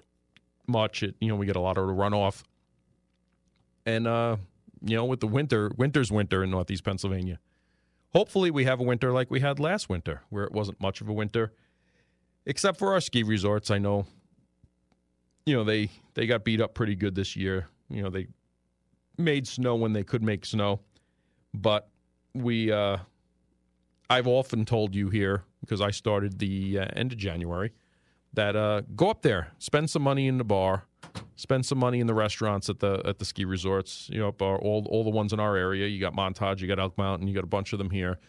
much, 0.67 1.03
it 1.03 1.15
you 1.19 1.27
know 1.27 1.35
we 1.35 1.45
get 1.45 1.57
a 1.57 1.61
lot 1.61 1.77
of 1.77 1.83
runoff. 1.83 2.43
And 3.85 4.07
uh, 4.07 4.37
you 4.81 4.95
know, 4.95 5.03
with 5.03 5.19
the 5.19 5.27
winter, 5.27 5.69
winter's 5.75 6.13
winter 6.13 6.45
in 6.45 6.49
Northeast 6.49 6.85
Pennsylvania. 6.85 7.39
Hopefully, 8.13 8.51
we 8.51 8.63
have 8.63 8.79
a 8.79 8.83
winter 8.83 9.11
like 9.11 9.29
we 9.29 9.41
had 9.41 9.59
last 9.59 9.89
winter, 9.89 10.21
where 10.29 10.45
it 10.45 10.53
wasn't 10.53 10.79
much 10.79 11.01
of 11.01 11.09
a 11.09 11.13
winter, 11.13 11.51
except 12.45 12.79
for 12.79 12.93
our 12.93 13.01
ski 13.01 13.21
resorts. 13.21 13.69
I 13.69 13.79
know 13.79 14.05
you 15.47 15.55
know 15.55 15.63
they 15.63 15.89
they 16.13 16.27
got 16.27 16.43
beat 16.43 16.59
up 16.59 16.73
pretty 16.73 16.95
good 16.95 17.15
this 17.15 17.35
year. 17.35 17.67
You 17.89 18.03
know 18.03 18.09
they 18.09 18.27
made 19.17 19.47
snow 19.47 19.75
when 19.75 19.93
they 19.93 20.03
could 20.03 20.21
make 20.21 20.45
snow, 20.45 20.81
but 21.53 21.87
we 22.33 22.69
uh, 22.69 22.97
I've 24.09 24.27
often 24.27 24.65
told 24.65 24.93
you 24.93 25.09
here 25.09 25.43
because 25.61 25.79
I 25.79 25.91
started 25.91 26.37
the 26.37 26.79
uh, 26.79 26.85
end 26.93 27.13
of 27.13 27.17
January 27.17 27.71
that 28.33 28.57
uh, 28.57 28.81
go 28.95 29.09
up 29.09 29.21
there, 29.21 29.53
spend 29.57 29.89
some 29.89 30.01
money 30.01 30.27
in 30.27 30.37
the 30.37 30.43
bar, 30.43 30.83
spend 31.37 31.65
some 31.65 31.77
money 31.77 32.01
in 32.01 32.07
the 32.07 32.13
restaurants 32.13 32.69
at 32.69 32.79
the 32.79 33.01
at 33.05 33.17
the 33.17 33.25
ski 33.25 33.45
resorts. 33.45 34.09
You 34.11 34.19
know, 34.19 34.35
all 34.41 34.85
all 34.89 35.03
the 35.05 35.09
ones 35.09 35.31
in 35.31 35.39
our 35.39 35.55
area. 35.55 35.87
You 35.87 36.01
got 36.01 36.13
Montage, 36.13 36.59
you 36.59 36.67
got 36.67 36.77
Elk 36.77 36.97
Mountain, 36.97 37.25
you 37.29 37.33
got 37.33 37.45
a 37.45 37.47
bunch 37.47 37.71
of 37.71 37.79
them 37.79 37.89
here 37.89 38.19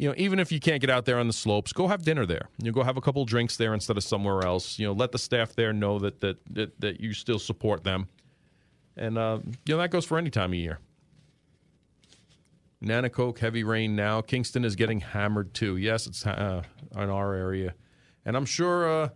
you 0.00 0.08
know, 0.08 0.14
even 0.16 0.38
if 0.38 0.50
you 0.50 0.58
can't 0.60 0.80
get 0.80 0.88
out 0.88 1.04
there 1.04 1.18
on 1.18 1.26
the 1.26 1.32
slopes, 1.32 1.74
go 1.74 1.86
have 1.86 2.02
dinner 2.02 2.24
there. 2.24 2.48
You 2.56 2.70
know, 2.70 2.72
go 2.72 2.82
have 2.82 2.96
a 2.96 3.02
couple 3.02 3.22
drinks 3.26 3.58
there 3.58 3.74
instead 3.74 3.98
of 3.98 4.02
somewhere 4.02 4.46
else. 4.46 4.78
You 4.78 4.86
know, 4.86 4.92
let 4.94 5.12
the 5.12 5.18
staff 5.18 5.54
there 5.54 5.74
know 5.74 5.98
that 5.98 6.20
that 6.20 6.38
that, 6.54 6.80
that 6.80 7.00
you 7.00 7.12
still 7.12 7.38
support 7.38 7.84
them, 7.84 8.08
and 8.96 9.18
uh, 9.18 9.40
you 9.66 9.74
know 9.74 9.76
that 9.76 9.90
goes 9.90 10.06
for 10.06 10.16
any 10.16 10.30
time 10.30 10.52
of 10.52 10.54
year. 10.54 10.78
Nanticoke, 12.82 13.40
heavy 13.40 13.62
rain 13.62 13.94
now. 13.94 14.22
Kingston 14.22 14.64
is 14.64 14.74
getting 14.74 15.00
hammered 15.00 15.52
too. 15.52 15.76
Yes, 15.76 16.06
it's 16.06 16.26
uh, 16.26 16.62
in 16.96 17.10
our 17.10 17.34
area, 17.34 17.74
and 18.24 18.38
I'm 18.38 18.46
sure 18.46 18.88
uh, 19.02 19.08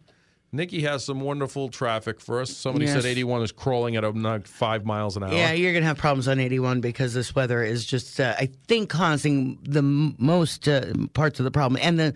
Nikki 0.54 0.82
has 0.82 1.04
some 1.04 1.20
wonderful 1.20 1.68
traffic 1.68 2.20
for 2.20 2.40
us. 2.40 2.56
Somebody 2.56 2.87
yes. 2.87 2.94
said 2.94 3.04
81 3.04 3.42
is 3.42 3.52
crawling 3.52 3.96
at 3.96 4.04
about 4.04 4.46
five 4.46 4.84
miles 4.84 5.16
an 5.16 5.25
hour. 5.25 5.32
Yeah, 5.32 5.52
you're 5.52 5.73
going 5.73 5.82
to 5.82 5.88
have 5.88 5.99
problems 5.99 6.28
on 6.28 6.38
81 6.38 6.80
because 6.80 7.12
this 7.12 7.34
weather 7.34 7.62
is 7.62 7.84
just, 7.84 8.20
uh, 8.20 8.34
I 8.38 8.50
think, 8.68 8.88
causing 8.88 9.58
the 9.62 9.80
m- 9.80 10.14
most 10.18 10.68
uh, 10.68 10.92
parts 11.12 11.40
of 11.40 11.44
the 11.44 11.50
problem. 11.50 11.80
And 11.82 11.99
the, 11.99 12.14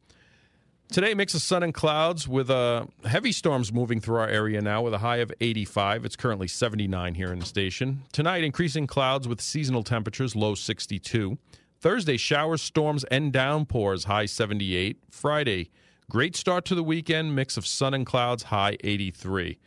Today, 0.91 1.15
mix 1.15 1.33
of 1.33 1.41
sun 1.41 1.63
and 1.63 1.73
clouds 1.73 2.27
with 2.27 2.51
uh, 2.51 2.85
heavy 3.03 3.31
storms 3.31 3.73
moving 3.73 3.99
through 3.99 4.17
our 4.17 4.27
area 4.27 4.61
now 4.61 4.83
with 4.83 4.93
a 4.93 4.99
high 4.99 5.17
of 5.17 5.33
85. 5.41 6.05
It's 6.05 6.15
currently 6.15 6.47
79 6.47 7.15
here 7.15 7.33
in 7.33 7.39
the 7.39 7.45
station. 7.47 8.03
Tonight, 8.11 8.43
increasing 8.43 8.85
clouds 8.85 9.27
with 9.27 9.41
seasonal 9.41 9.81
temperatures, 9.81 10.35
low 10.35 10.53
62. 10.53 11.39
Thursday, 11.79 12.17
showers, 12.17 12.61
storms, 12.61 13.05
and 13.05 13.33
downpours, 13.33 14.03
high 14.03 14.27
78. 14.27 14.99
Friday, 15.09 15.71
great 16.11 16.35
start 16.35 16.63
to 16.65 16.75
the 16.75 16.83
weekend, 16.83 17.35
mix 17.35 17.57
of 17.57 17.65
sun 17.65 17.95
and 17.95 18.05
clouds, 18.05 18.43
high 18.43 18.77
83. 18.83 19.57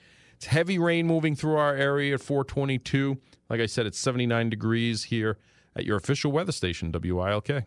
It's 0.41 0.47
heavy 0.47 0.79
rain 0.79 1.07
moving 1.07 1.37
through 1.37 1.57
our 1.57 1.75
area 1.75 2.15
at 2.15 2.23
422. 2.23 3.19
Like 3.51 3.61
I 3.61 3.67
said, 3.67 3.85
it's 3.85 3.99
79 3.99 4.49
degrees 4.49 5.05
here 5.05 5.37
at 5.77 5.85
your 5.85 5.99
official 5.99 6.33
weather 6.33 6.51
station, 6.51 6.91
WILK. 6.91 7.67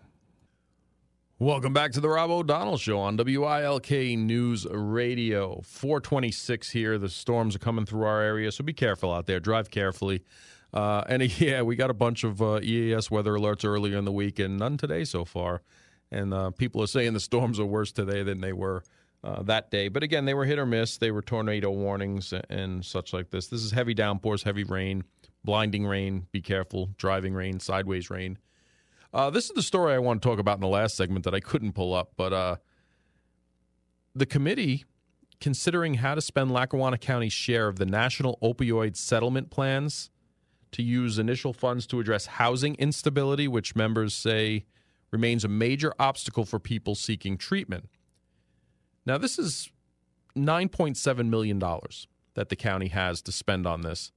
Welcome 1.38 1.72
back 1.72 1.92
to 1.92 2.00
the 2.00 2.10
Rob 2.10 2.32
O'Donnell 2.32 2.80
Show 2.80 2.98
on 2.98 3.16
WILK 3.16 4.18
News 4.18 4.66
Radio. 4.72 5.62
426 5.64 6.72
here. 6.72 6.98
The 6.98 7.10
storms 7.10 7.56
are 7.56 7.60
coming 7.60 7.86
through 7.86 8.06
our 8.06 8.24
area, 8.24 8.52
so 8.52 8.64
be 8.64 8.74
careful 8.74 9.14
out 9.14 9.28
there. 9.28 9.40
Drive 9.40 9.70
carefully. 9.70 10.24
Uh, 10.74 11.04
and 11.08 11.22
yeah, 11.40 11.62
we 11.62 11.76
got 11.76 11.92
a 11.92 11.94
bunch 11.94 12.24
of 12.24 12.42
uh, 12.42 12.60
EAS 12.60 13.12
weather 13.12 13.34
alerts 13.34 13.64
earlier 13.64 14.00
in 14.00 14.06
the 14.06 14.12
week, 14.12 14.40
and 14.40 14.58
none 14.58 14.78
today 14.78 15.04
so 15.04 15.26
far. 15.26 15.62
And 16.12 16.34
uh, 16.34 16.50
people 16.50 16.82
are 16.82 16.88
saying 16.88 17.14
the 17.14 17.20
storms 17.20 17.60
are 17.60 17.68
worse 17.68 17.92
today 17.92 18.24
than 18.24 18.42
they 18.42 18.52
were 18.52 18.84
uh, 19.24 19.42
that 19.44 19.72
day. 19.72 19.88
But 19.88 20.04
again, 20.04 20.26
they 20.26 20.34
were 20.34 20.46
hit 20.46 20.60
or 20.60 20.66
miss. 20.66 20.98
They 20.98 21.12
were 21.12 21.22
tornado 21.22 21.72
warnings 21.72 22.34
and 22.50 22.84
such 22.84 23.14
like 23.14 23.30
this. 23.30 23.48
This 23.48 23.62
is 23.62 23.72
heavy 23.72 23.94
downpours, 23.94 24.44
heavy 24.44 24.64
rain, 24.64 25.04
blinding 25.44 25.86
rain. 25.86 26.28
Be 26.32 26.42
careful, 26.42 26.90
driving 26.98 27.34
rain, 27.34 27.60
sideways 27.60 28.10
rain. 28.10 28.38
Uh, 29.14 29.30
this 29.30 29.46
is 29.46 29.52
the 29.52 29.62
story 29.62 29.94
I 29.94 30.00
want 30.00 30.22
to 30.22 30.28
talk 30.28 30.40
about 30.40 30.56
in 30.58 30.62
the 30.62 30.68
last 30.68 30.96
segment 30.96 31.24
that 31.26 31.36
I 31.36 31.40
couldn't 31.40 31.74
pull 31.74 31.94
up, 31.94 32.14
but 32.18 32.34
uh, 32.34 32.56
the 34.16 34.26
committee 34.26 34.86
considering 35.40 35.96
how 35.96 36.16
to 36.16 36.22
spend 36.22 36.52
Lackawanna 36.52 36.98
County's 36.98 37.34
share 37.34 37.68
of 37.68 37.78
the 37.78 37.86
national 37.86 38.40
opioid 38.42 38.96
settlement 38.96 39.52
plans 39.52 40.10
to 40.72 40.82
use 40.82 41.20
initial 41.20 41.52
funds 41.52 41.86
to 41.88 42.00
address 42.00 42.26
housing 42.26 42.76
instability, 42.76 43.48
which 43.48 43.76
members 43.76 44.14
say 44.14 44.66
remains 45.12 45.44
a 45.44 45.50
major 45.50 45.94
obstacle 46.00 46.46
for 46.46 46.60
people 46.60 46.96
seeking 46.96 47.38
treatment. 47.38 47.90
Now, 49.06 49.18
this 49.18 49.38
is 49.38 49.70
$9.7 50.36 51.30
million 51.30 51.60
that 51.60 52.50
the 52.50 52.56
county 52.56 52.88
has 52.88 53.22
to 53.24 53.32
spend 53.32 53.68
on 53.68 53.82
this. 53.82 54.12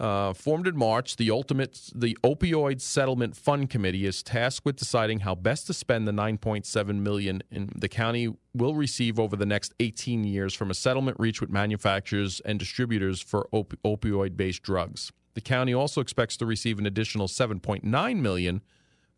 Uh, 0.00 0.32
formed 0.32 0.66
in 0.66 0.74
March, 0.74 1.16
the 1.16 1.30
ultimate 1.30 1.90
the 1.94 2.16
opioid 2.24 2.80
settlement 2.80 3.36
fund 3.36 3.68
committee 3.68 4.06
is 4.06 4.22
tasked 4.22 4.64
with 4.64 4.76
deciding 4.76 5.20
how 5.20 5.34
best 5.34 5.66
to 5.66 5.74
spend 5.74 6.08
the 6.08 6.12
9.7 6.12 6.94
million 7.00 7.42
in 7.50 7.68
the 7.76 7.88
county 7.88 8.34
will 8.54 8.74
receive 8.74 9.20
over 9.20 9.36
the 9.36 9.44
next 9.44 9.74
18 9.78 10.24
years 10.24 10.54
from 10.54 10.70
a 10.70 10.74
settlement 10.74 11.18
reached 11.20 11.42
with 11.42 11.50
manufacturers 11.50 12.40
and 12.46 12.58
distributors 12.58 13.20
for 13.20 13.46
op- 13.52 13.74
opioid 13.84 14.38
based 14.38 14.62
drugs. 14.62 15.12
The 15.34 15.42
county 15.42 15.74
also 15.74 16.00
expects 16.00 16.38
to 16.38 16.46
receive 16.46 16.78
an 16.78 16.86
additional 16.86 17.28
7.9 17.28 18.16
million 18.20 18.62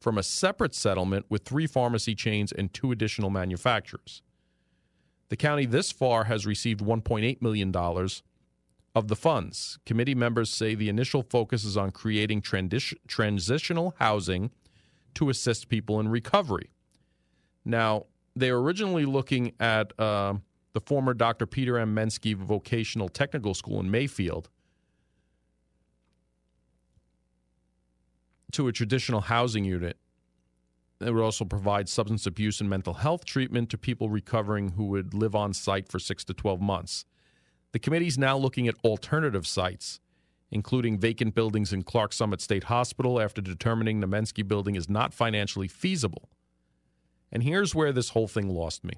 from 0.03 0.19
a 0.19 0.23
separate 0.23 0.75
settlement 0.75 1.27
with 1.29 1.45
three 1.45 1.67
pharmacy 1.67 2.15
chains 2.15 2.53
and 2.53 2.75
two 2.75 2.91
additional 2.91 3.31
manufacturers. 3.31 4.23
The 5.29 5.37
county 5.37 5.65
this 5.65 5.93
far 5.93 6.25
has 6.25 6.45
received 6.45 6.81
$1.8 6.81 7.41
million 7.41 7.75
of 8.95 9.09
the 9.09 9.17
funds. 9.17 9.79
Committee 9.87 10.15
members 10.15 10.51
say 10.51 10.75
the 10.75 10.89
initial 10.89 11.23
focus 11.23 11.65
is 11.65 11.77
on 11.77 11.91
creating 11.91 12.43
transi- 12.43 12.99
transitional 13.07 13.95
housing 13.99 14.51
to 15.15 15.31
assist 15.31 15.69
people 15.69 16.01
in 16.01 16.09
recovery. 16.09 16.71
Now, 17.65 18.07
they 18.35 18.51
were 18.51 18.61
originally 18.61 19.05
looking 19.05 19.53
at 19.61 19.99
uh, 19.99 20.35
the 20.73 20.81
former 20.81 21.15
Dr. 21.15 21.47
Peter 21.47 21.79
M. 21.79 21.95
Mensky 21.95 22.35
Vocational 22.35 23.09
Technical 23.09 23.55
School 23.55 23.81
in 23.81 23.91
Mayfield 23.91 24.49
to 28.53 28.69
a 28.69 28.73
traditional 28.73 29.23
housing 29.23 29.65
unit. 29.65 29.97
It 31.01 31.13
would 31.13 31.23
also 31.23 31.45
provide 31.45 31.89
substance 31.89 32.27
abuse 32.27 32.61
and 32.61 32.71
mental 32.71 32.95
health 32.95 33.25
treatment 33.25 33.71
to 33.71 33.79
people 33.79 34.09
recovering 34.09 34.71
who 34.73 34.85
would 34.87 35.15
live 35.15 35.35
on 35.35 35.53
site 35.53 35.89
for 35.89 35.99
six 35.99 36.25
to 36.25 36.35
12 36.35 36.61
months. 36.61 37.05
The 37.73 37.79
committee 37.79 38.07
is 38.07 38.19
now 38.19 38.37
looking 38.37 38.69
at 38.69 38.77
alternative 38.85 39.47
sites, 39.47 40.01
including 40.51 40.99
vacant 40.99 41.35
buildings 41.35 41.73
in 41.73 41.83
Clarks 41.83 42.17
Summit 42.17 42.41
State 42.41 42.65
Hospital 42.65 43.21
after 43.21 43.41
determining 43.41 44.01
the 44.01 44.07
Menski 44.07 44.47
building 44.47 44.77
is 44.77 44.89
not 44.89 45.15
financially 45.15 45.69
feasible. 45.69 46.29
And 47.33 47.43
here's 47.43 47.75
where 47.75 47.93
this 47.93 48.11
whole 48.11 48.29
thing 48.29 48.49
lost 48.51 48.85
me. 48.85 48.95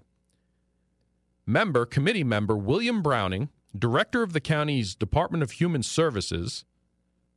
Member, 1.47 1.87
committee 1.87 2.25
member 2.25 2.57
William 2.57 3.01
Browning, 3.01 3.51
director 3.77 4.23
of 4.23 4.33
the 4.33 4.41
county's 4.41 4.95
Department 4.95 5.43
of 5.43 5.53
Human 5.53 5.83
Services, 5.83 6.65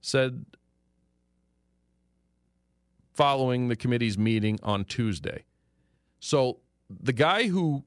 said 0.02 0.46
following 3.18 3.68
the 3.68 3.76
committee's 3.76 4.18
meeting 4.18 4.60
on 4.62 4.86
Tuesday. 4.86 5.44
So 6.20 6.60
the 6.90 7.14
guy 7.14 7.48
who 7.48 7.84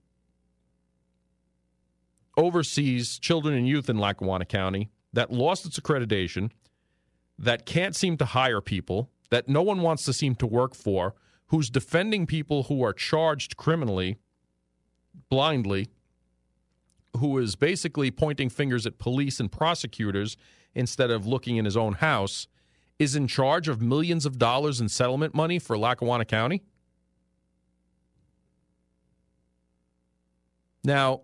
oversees 2.36 3.18
children 3.18 3.54
and 3.54 3.66
youth 3.66 3.88
in 3.88 3.96
Lackawanna 3.96 4.44
County 4.44 4.90
that 5.12 5.32
lost 5.32 5.64
its 5.64 5.78
accreditation, 5.78 6.50
that 7.38 7.64
can't 7.64 7.94
seem 7.94 8.16
to 8.16 8.24
hire 8.24 8.60
people, 8.60 9.08
that 9.30 9.48
no 9.48 9.62
one 9.62 9.80
wants 9.80 10.04
to 10.04 10.12
seem 10.12 10.34
to 10.34 10.46
work 10.46 10.74
for, 10.74 11.14
who's 11.46 11.70
defending 11.70 12.26
people 12.26 12.64
who 12.64 12.82
are 12.82 12.92
charged 12.92 13.56
criminally 13.56 14.18
blindly, 15.28 15.88
who 17.16 17.38
is 17.38 17.56
basically 17.56 18.10
pointing 18.10 18.48
fingers 18.48 18.86
at 18.86 18.98
police 18.98 19.40
and 19.40 19.50
prosecutors 19.50 20.36
instead 20.74 21.10
of 21.10 21.26
looking 21.26 21.56
in 21.56 21.64
his 21.64 21.76
own 21.76 21.94
house, 21.94 22.46
is 23.00 23.16
in 23.16 23.26
charge 23.26 23.66
of 23.66 23.80
millions 23.80 24.26
of 24.26 24.38
dollars 24.38 24.78
in 24.78 24.88
settlement 24.88 25.34
money 25.34 25.58
for 25.58 25.76
Lackawanna 25.76 26.26
County? 26.26 26.62
Now, 30.84 31.22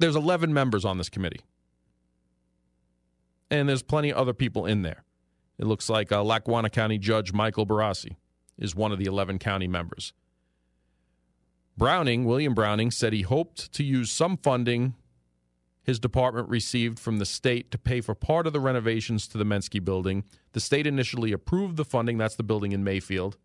there's 0.00 0.16
11 0.16 0.52
members 0.52 0.84
on 0.84 0.98
this 0.98 1.08
committee. 1.08 1.40
And 3.48 3.68
there's 3.68 3.84
plenty 3.84 4.10
of 4.10 4.18
other 4.18 4.34
people 4.34 4.66
in 4.66 4.82
there. 4.82 5.04
It 5.56 5.66
looks 5.66 5.88
like 5.88 6.10
uh, 6.10 6.24
Lackawanna 6.24 6.68
County 6.68 6.98
Judge 6.98 7.32
Michael 7.32 7.64
Barrasse 7.64 8.16
is 8.58 8.74
one 8.74 8.90
of 8.90 8.98
the 8.98 9.04
11 9.04 9.38
county 9.38 9.68
members. 9.68 10.12
Browning, 11.78 12.24
William 12.24 12.54
Browning, 12.54 12.90
said 12.90 13.12
he 13.12 13.22
hoped 13.22 13.72
to 13.72 13.84
use 13.84 14.10
some 14.10 14.36
funding 14.36 14.94
his 15.84 16.00
department 16.00 16.48
received 16.48 16.98
from 16.98 17.18
the 17.18 17.26
state 17.26 17.70
to 17.70 17.78
pay 17.78 18.00
for 18.00 18.14
part 18.14 18.46
of 18.46 18.52
the 18.52 18.60
renovations 18.60 19.28
to 19.28 19.38
the 19.38 19.44
Menski 19.44 19.84
building. 19.84 20.24
The 20.52 20.60
state 20.60 20.86
initially 20.86 21.30
approved 21.30 21.76
the 21.76 21.84
funding, 21.84 22.16
that's 22.18 22.36
the 22.36 22.42
building 22.42 22.72
in 22.72 22.82
Mayfield. 22.82 23.36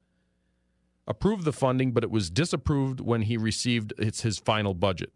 Approved 1.05 1.43
the 1.43 1.53
funding, 1.53 1.91
but 1.91 2.03
it 2.03 2.11
was 2.11 2.29
disapproved 2.29 3.01
when 3.01 3.23
he 3.23 3.35
received 3.35 3.93
its 3.97 4.21
his 4.21 4.39
final 4.39 4.73
budget. 4.73 5.11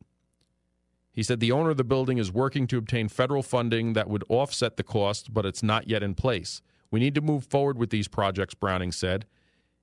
He 1.13 1.23
said 1.23 1.39
the 1.39 1.51
owner 1.51 1.69
of 1.69 1.77
the 1.77 1.83
building 1.83 2.17
is 2.17 2.31
working 2.31 2.67
to 2.67 2.77
obtain 2.77 3.07
federal 3.07 3.43
funding 3.43 3.93
that 3.93 4.09
would 4.09 4.23
offset 4.27 4.75
the 4.75 4.83
cost, 4.83 5.33
but 5.33 5.45
it's 5.45 5.63
not 5.63 5.87
yet 5.87 6.03
in 6.03 6.15
place. 6.15 6.61
We 6.91 6.99
need 6.99 7.15
to 7.15 7.21
move 7.21 7.45
forward 7.45 7.77
with 7.77 7.89
these 7.89 8.07
projects, 8.07 8.53
Browning 8.53 8.91
said. 8.91 9.25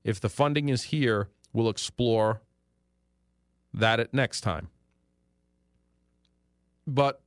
If 0.05 0.21
the 0.21 0.29
funding 0.29 0.69
is 0.69 0.85
here, 0.85 1.29
we'll 1.53 1.69
explore 1.69 2.43
that 3.73 3.99
at 3.99 4.13
next 4.13 4.43
time. 4.43 4.69
But 6.87 7.23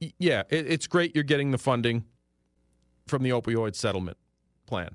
yeah, 0.00 0.42
it, 0.50 0.66
it's 0.66 0.86
great 0.86 1.14
you're 1.14 1.24
getting 1.24 1.50
the 1.50 1.58
funding 1.58 2.04
from 3.06 3.22
the 3.22 3.30
opioid 3.30 3.74
settlement 3.74 4.16
plan. 4.66 4.90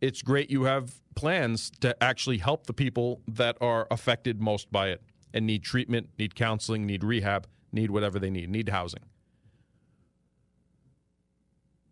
It's 0.00 0.22
great 0.22 0.50
you 0.50 0.64
have 0.64 1.00
plans 1.14 1.70
to 1.80 2.00
actually 2.02 2.38
help 2.38 2.66
the 2.66 2.72
people 2.72 3.20
that 3.28 3.56
are 3.60 3.86
affected 3.90 4.40
most 4.40 4.70
by 4.70 4.88
it 4.88 5.02
and 5.32 5.46
need 5.46 5.62
treatment, 5.62 6.10
need 6.18 6.34
counseling, 6.34 6.86
need 6.86 7.02
rehab, 7.02 7.46
need 7.72 7.90
whatever 7.90 8.18
they 8.18 8.30
need, 8.30 8.50
need 8.50 8.68
housing. 8.68 9.02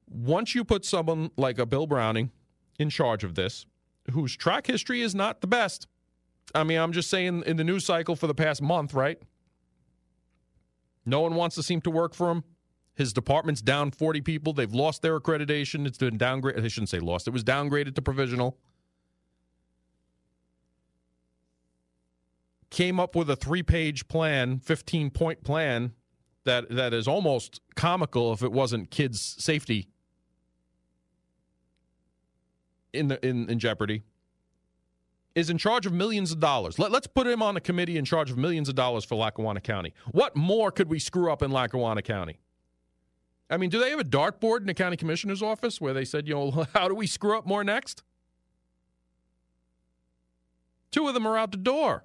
Once 0.08 0.54
you 0.54 0.64
put 0.64 0.84
someone 0.84 1.30
like 1.36 1.58
a 1.58 1.66
Bill 1.66 1.86
Browning 1.86 2.30
in 2.78 2.90
charge 2.90 3.24
of 3.24 3.34
this, 3.34 3.66
whose 4.10 4.36
track 4.36 4.66
history 4.66 5.00
is 5.00 5.14
not 5.14 5.40
the 5.40 5.46
best, 5.46 5.86
I 6.54 6.64
mean, 6.64 6.78
I'm 6.78 6.92
just 6.92 7.08
saying 7.08 7.44
in 7.46 7.56
the 7.56 7.64
news 7.64 7.84
cycle 7.84 8.14
for 8.14 8.26
the 8.26 8.34
past 8.34 8.60
month, 8.60 8.94
right? 8.94 9.18
No 11.04 11.20
one 11.20 11.34
wants 11.34 11.56
to 11.56 11.62
seem 11.62 11.80
to 11.82 11.90
work 11.90 12.14
for 12.14 12.30
him. 12.30 12.44
His 12.94 13.12
department's 13.12 13.62
down 13.62 13.90
40 13.90 14.20
people. 14.20 14.52
They've 14.52 14.72
lost 14.72 15.02
their 15.02 15.18
accreditation. 15.18 15.86
It's 15.86 15.98
been 15.98 16.18
downgraded. 16.18 16.64
I 16.64 16.68
shouldn't 16.68 16.90
say 16.90 17.00
lost. 17.00 17.26
It 17.26 17.30
was 17.32 17.42
downgraded 17.42 17.94
to 17.94 18.02
provisional. 18.02 18.58
came 22.72 22.98
up 22.98 23.14
with 23.14 23.28
a 23.28 23.36
three 23.36 23.62
page 23.62 24.08
plan, 24.08 24.58
15 24.58 25.10
point 25.10 25.44
plan 25.44 25.92
that, 26.44 26.68
that 26.70 26.92
is 26.92 27.06
almost 27.06 27.60
comical 27.76 28.32
if 28.32 28.42
it 28.42 28.50
wasn't 28.50 28.90
kids' 28.90 29.36
safety 29.38 29.88
in, 32.92 33.08
the, 33.08 33.24
in, 33.24 33.48
in 33.48 33.58
jeopardy, 33.58 34.02
is 35.34 35.50
in 35.50 35.58
charge 35.58 35.86
of 35.86 35.92
millions 35.92 36.32
of 36.32 36.40
dollars. 36.40 36.78
Let, 36.78 36.90
let's 36.90 37.06
put 37.06 37.26
him 37.26 37.42
on 37.42 37.56
a 37.56 37.60
committee 37.60 37.96
in 37.96 38.04
charge 38.04 38.30
of 38.30 38.36
millions 38.36 38.68
of 38.68 38.74
dollars 38.74 39.04
for 39.04 39.14
Lackawanna 39.14 39.60
County. 39.60 39.94
What 40.10 40.36
more 40.36 40.70
could 40.70 40.88
we 40.88 40.98
screw 40.98 41.32
up 41.32 41.42
in 41.42 41.50
Lackawanna 41.50 42.02
County? 42.02 42.38
I 43.50 43.56
mean, 43.56 43.70
do 43.70 43.78
they 43.78 43.90
have 43.90 44.00
a 44.00 44.04
dartboard 44.04 44.60
in 44.60 44.66
the 44.66 44.74
county 44.74 44.96
commissioner's 44.96 45.42
office 45.42 45.80
where 45.80 45.92
they 45.92 46.04
said, 46.04 46.26
you 46.26 46.34
know, 46.34 46.66
how 46.74 46.88
do 46.88 46.94
we 46.94 47.06
screw 47.06 47.36
up 47.36 47.46
more 47.46 47.64
next? 47.64 48.02
Two 50.90 51.08
of 51.08 51.14
them 51.14 51.26
are 51.26 51.36
out 51.36 51.50
the 51.50 51.58
door. 51.58 52.04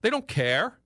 They 0.00 0.10
don't 0.10 0.26
care. 0.26 0.78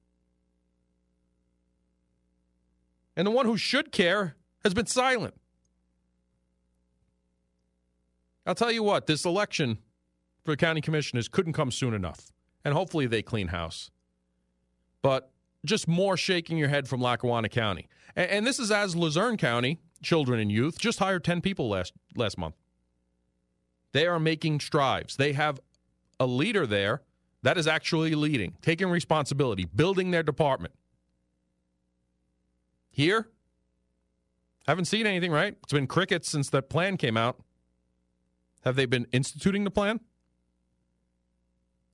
And 3.16 3.26
the 3.26 3.30
one 3.30 3.46
who 3.46 3.56
should 3.56 3.92
care 3.92 4.36
has 4.62 4.74
been 4.74 4.86
silent. 4.86 5.34
I'll 8.44 8.54
tell 8.54 8.70
you 8.70 8.82
what, 8.82 9.06
this 9.06 9.24
election 9.24 9.78
for 10.46 10.52
the 10.52 10.56
county 10.56 10.80
commissioners 10.80 11.28
couldn't 11.28 11.52
come 11.52 11.70
soon 11.70 11.92
enough. 11.92 12.32
And 12.64 12.72
hopefully 12.72 13.06
they 13.06 13.22
clean 13.22 13.48
house. 13.48 13.90
But 15.02 15.30
just 15.64 15.86
more 15.86 16.16
shaking 16.16 16.56
your 16.56 16.68
head 16.68 16.88
from 16.88 17.00
Lackawanna 17.00 17.48
County. 17.48 17.88
And, 18.14 18.30
and 18.30 18.46
this 18.46 18.58
is 18.58 18.70
as 18.70 18.96
Luzerne 18.96 19.36
County, 19.36 19.78
children 20.02 20.40
and 20.40 20.50
youth, 20.50 20.78
just 20.78 20.98
hired 20.98 21.24
10 21.24 21.42
people 21.42 21.68
last, 21.68 21.92
last 22.14 22.38
month. 22.38 22.54
They 23.92 24.06
are 24.06 24.18
making 24.18 24.60
strides. 24.60 25.16
They 25.16 25.34
have 25.34 25.60
a 26.18 26.26
leader 26.26 26.66
there 26.66 27.02
that 27.42 27.58
is 27.58 27.66
actually 27.66 28.14
leading, 28.14 28.56
taking 28.62 28.88
responsibility, 28.88 29.64
building 29.64 30.10
their 30.10 30.22
department. 30.22 30.74
Here, 32.90 33.28
haven't 34.66 34.86
seen 34.86 35.06
anything, 35.06 35.30
right? 35.30 35.56
It's 35.62 35.72
been 35.72 35.86
crickets 35.86 36.28
since 36.28 36.50
that 36.50 36.68
plan 36.68 36.96
came 36.96 37.16
out. 37.16 37.38
Have 38.64 38.74
they 38.74 38.86
been 38.86 39.06
instituting 39.12 39.64
the 39.64 39.70
plan 39.70 40.00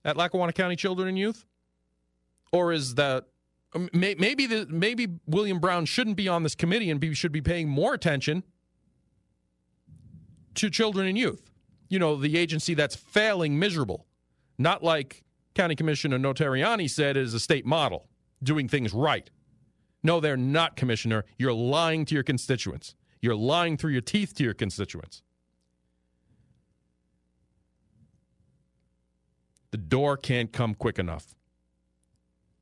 at 0.05 0.17
Lackawanna 0.17 0.53
County 0.53 0.77
Children 0.77 1.09
and 1.09 1.19
Youth? 1.19 1.47
Or 2.53 2.73
is 2.73 2.97
that 2.97 3.25
um, 3.75 3.89
maybe 3.93 4.47
the, 4.47 4.67
maybe 4.69 5.09
William 5.27 5.59
Brown 5.59 5.87
shouldn't 5.87 6.17
be 6.17 6.29
on 6.29 6.43
this 6.43 6.55
committee 6.55 6.91
and 6.91 7.01
be, 7.01 7.15
should 7.15 7.33
be 7.33 7.41
paying 7.41 7.69
more 7.69 7.95
attention 7.95 8.43
to 10.55 10.69
children 10.69 11.07
and 11.07 11.17
youth? 11.17 11.51
You 11.89 11.99
know, 11.99 12.17
the 12.17 12.37
agency 12.37 12.75
that's 12.75 12.95
failing 12.95 13.59
miserable. 13.59 14.07
Not 14.59 14.83
like 14.83 15.25
County 15.55 15.75
Commissioner 15.75 16.19
Notarianni 16.19 16.89
said 16.89 17.17
is 17.17 17.35
a 17.35 17.41
state 17.41 17.65
model, 17.65 18.09
doing 18.43 18.69
things 18.69 18.93
right. 18.93 19.31
No, 20.03 20.21
they're 20.21 20.37
not, 20.37 20.77
Commissioner. 20.77 21.25
You're 21.39 21.53
lying 21.53 22.05
to 22.07 22.15
your 22.15 22.25
constituents. 22.25 22.95
You're 23.21 23.37
lying 23.37 23.77
through 23.77 23.93
your 23.93 24.01
teeth 24.01 24.35
to 24.37 24.45
your 24.45 24.55
constituents. 24.55 25.23
The 29.73 29.79
door 29.79 30.19
can't 30.19 30.53
come 30.53 30.75
quick 30.75 30.99
enough. 30.99 31.35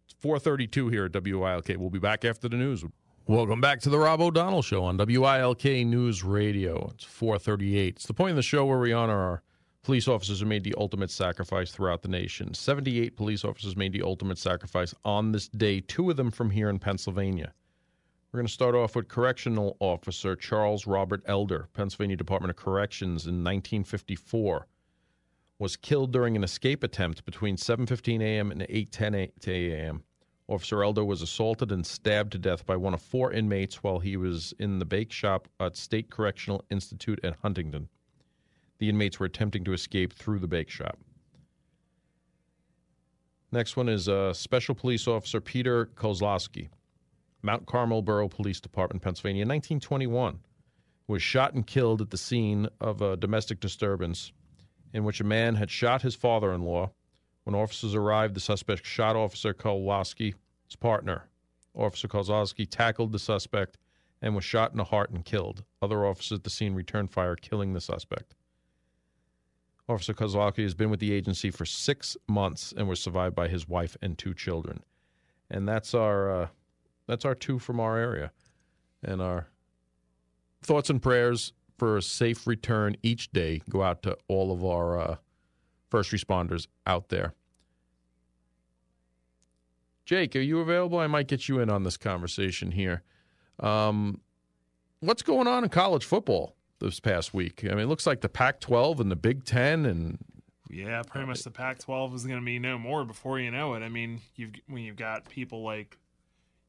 It's 0.05 0.15
432 0.21 0.89
here 0.91 1.07
at 1.07 1.13
WILK. 1.13 1.69
We'll 1.77 1.91
be 1.91 1.99
back 1.99 2.25
after 2.25 2.49
the 2.49 2.57
news. 2.57 2.85
Welcome 3.27 3.61
back 3.61 3.81
to 3.81 3.91
the 3.91 3.99
Rob 3.99 4.21
O'Donnell 4.21 4.63
Show 4.63 4.85
on 4.85 4.97
WILK 4.97 5.65
News 5.65 6.23
Radio. 6.23 6.89
It's 6.95 7.03
438. 7.03 7.97
It's 7.97 8.07
the 8.07 8.15
point 8.15 8.31
of 8.31 8.37
the 8.37 8.43
show 8.43 8.65
where 8.65 8.79
we 8.79 8.93
honor 8.93 9.19
our 9.19 9.43
police 9.83 10.07
officers 10.07 10.39
who 10.39 10.47
made 10.47 10.63
the 10.63 10.77
ultimate 10.79 11.11
sacrifice 11.11 11.73
throughout 11.73 12.03
the 12.03 12.09
nation. 12.09 12.55
78 12.55 13.17
police 13.17 13.45
officers 13.45 13.77
made 13.77 13.93
the 13.93 14.03
ultimate 14.03 14.39
sacrifice 14.39 14.95
on 15.05 15.33
this 15.33 15.49
day, 15.49 15.81
two 15.81 16.11
of 16.11 16.17
them 16.17 16.31
from 16.31 16.51
here 16.51 16.71
in 16.71 16.79
Pennsylvania. 16.79 17.53
We're 18.31 18.39
going 18.39 18.47
to 18.47 18.53
start 18.53 18.77
off 18.77 18.95
with 18.95 19.09
Correctional 19.09 19.77
Officer 19.81 20.37
Charles 20.37 20.87
Robert 20.87 21.25
Elder, 21.27 21.69
Pennsylvania 21.75 22.17
Department 22.17 22.51
of 22.51 22.57
Corrections 22.57 23.27
in 23.27 23.43
1954. 23.43 24.69
Was 25.61 25.77
killed 25.77 26.11
during 26.11 26.37
an 26.37 26.43
escape 26.43 26.83
attempt 26.83 27.27
between 27.27 27.57
7:15 27.57 28.23
a.m. 28.23 28.51
and 28.51 28.63
8:10 28.63 29.31
a.m. 29.47 30.05
Officer 30.49 30.83
Elder 30.83 31.05
was 31.05 31.21
assaulted 31.21 31.71
and 31.71 31.87
stabbed 31.87 32.33
to 32.33 32.39
death 32.39 32.65
by 32.65 32.77
one 32.77 32.95
of 32.95 33.03
four 33.03 33.31
inmates 33.31 33.83
while 33.83 33.99
he 33.99 34.17
was 34.17 34.55
in 34.59 34.79
the 34.79 34.87
bake 34.87 35.13
shop 35.13 35.49
at 35.61 35.77
State 35.77 36.09
Correctional 36.09 36.65
Institute 36.71 37.21
at 37.23 37.37
Huntingdon. 37.43 37.91
The 38.79 38.89
inmates 38.89 39.21
were 39.21 39.27
attempting 39.27 39.63
to 39.65 39.75
escape 39.75 40.15
through 40.15 40.39
the 40.39 40.49
bake 40.49 40.71
shop. 40.71 40.99
Next 43.53 43.77
one 43.77 43.91
is 43.91 44.09
uh, 44.09 44.33
Special 44.33 44.75
Police 44.75 45.07
Officer 45.07 45.43
Peter 45.43 45.91
Kozlowski, 45.95 46.71
Mount 47.43 47.67
Carmel 47.67 48.01
Borough 48.01 48.29
Police 48.29 48.63
Department, 48.63 49.03
Pennsylvania, 49.03 49.43
1921. 49.43 50.39
was 51.07 51.23
shot 51.23 51.53
and 51.53 51.67
killed 51.67 52.01
at 52.01 52.09
the 52.09 52.17
scene 52.17 52.67
of 52.81 53.03
a 53.03 53.19
domestic 53.19 53.61
disturbance 53.61 54.33
in 54.93 55.05
which 55.05 55.21
a 55.21 55.25
man 55.25 55.55
had 55.55 55.71
shot 55.71 56.03
his 56.03 56.15
father 56.15 56.53
in 56.53 56.63
law. 56.63 56.91
When 57.45 57.55
officers 57.55 57.95
arrived, 57.95 58.35
the 58.35 58.41
suspect 58.41 58.85
shot 58.85 59.17
Officer 59.17 59.55
Kowalski's 59.55 60.35
partner. 60.79 61.29
Officer 61.75 62.09
Kozlowski 62.09 62.69
tackled 62.69 63.13
the 63.13 63.19
suspect 63.19 63.79
and 64.23 64.35
was 64.35 64.45
shot 64.45 64.73
in 64.73 64.79
the 64.79 64.85
heart 64.85 65.11
and 65.11 65.25
killed. 65.25 65.65
Other 65.81 66.05
officers 66.05 66.39
at 66.39 66.45
the 66.45 66.51
scene 66.51 66.75
returned 66.75 67.11
fire, 67.11 67.37
killing 67.37 67.73
the 67.73 67.81
suspect. 67.81 68.35
Officer 69.89 70.15
Kozlowski 70.15 70.63
has 70.63 70.75
been 70.75 70.91
with 70.91 71.01
the 71.01 71.13
agency 71.13 71.51
for 71.51 71.65
six 71.65 72.17
months 72.29 72.73
and 72.77 72.89
was 72.89 73.01
survived 73.01 73.35
by 73.35 73.49
his 73.49 73.69
wife 73.69 73.97
and 74.03 74.17
two 74.17 74.35
children. 74.35 74.83
And 75.51 75.69
that's 75.69 75.95
our 75.95 76.31
uh, 76.31 76.49
that's 77.07 77.25
our 77.25 77.35
two 77.35 77.59
from 77.59 77.81
our 77.81 77.99
area, 77.99 78.31
and 79.03 79.21
our 79.21 79.49
thoughts 80.63 80.91
and 80.91 81.03
prayers 81.03 81.53
for 81.81 81.97
a 81.97 82.03
safe 82.03 82.47
return 82.47 82.95
each 83.03 83.33
day 83.33 83.63
go 83.71 83.83
out 83.83 84.03
to 84.03 84.15
all 84.29 84.53
of 84.53 84.63
our 84.63 85.01
uh, 85.01 85.17
first 85.89 86.13
responders 86.13 86.67
out 86.87 87.09
there. 87.09 87.33
Jake, 90.05 90.37
are 90.37 90.41
you 90.41 90.61
available? 90.61 90.99
I 90.99 91.07
might 91.07 91.27
get 91.27 91.49
you 91.49 91.59
in 91.59 91.71
on 91.71 91.85
this 91.85 91.97
conversation 91.97 92.73
here. 92.73 93.03
Um, 93.61 94.21
what's 95.01 95.23
going 95.23 95.47
on 95.47 95.65
in 95.65 95.71
college 95.71 96.05
football 96.05 96.55
this 96.81 97.01
past 97.01 97.33
week? 97.33 97.63
I 97.65 97.69
mean, 97.69 97.79
it 97.79 97.87
looks 97.87 98.07
like 98.07 98.21
the 98.21 98.29
Pac 98.29 98.61
12 98.61 99.01
and 99.01 99.11
the 99.11 99.17
Big 99.17 99.45
Ten 99.45 99.87
and. 99.87 100.19
Yeah, 100.69 101.03
pretty 101.03 101.27
much 101.27 101.45
the 101.45 101.51
Pac 101.51 101.79
12 101.79 102.15
is 102.15 102.27
going 102.27 102.41
to 102.41 102.45
be 102.45 102.59
no 102.59 102.77
more 102.77 103.07
before 103.07 103.41
you 103.41 103.51
know 103.51 103.73
it. 103.73 103.83
I 103.83 103.89
mean, 103.89 104.21
you've 104.37 104.53
when 104.69 104.83
you've 104.83 104.97
got 104.97 105.27
people 105.31 105.63
like 105.63 105.97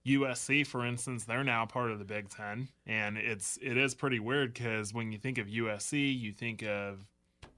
USC, 0.06 0.66
for 0.66 0.86
instance, 0.86 1.26
they're 1.26 1.44
now 1.44 1.66
part 1.66 1.92
of 1.92 2.00
the 2.00 2.06
Big 2.06 2.30
Ten, 2.30 2.70
and 2.88 3.18
it's 3.18 3.58
it 3.62 3.78
is 3.78 3.94
pretty 3.94 4.20
weird 4.20 4.54
because 4.54 4.94
when 4.94 5.12
you 5.12 5.20
think 5.20 5.38
of 5.38 5.48
USC, 5.48 6.20
you 6.20 6.32
think 6.32 6.64
of 6.64 7.06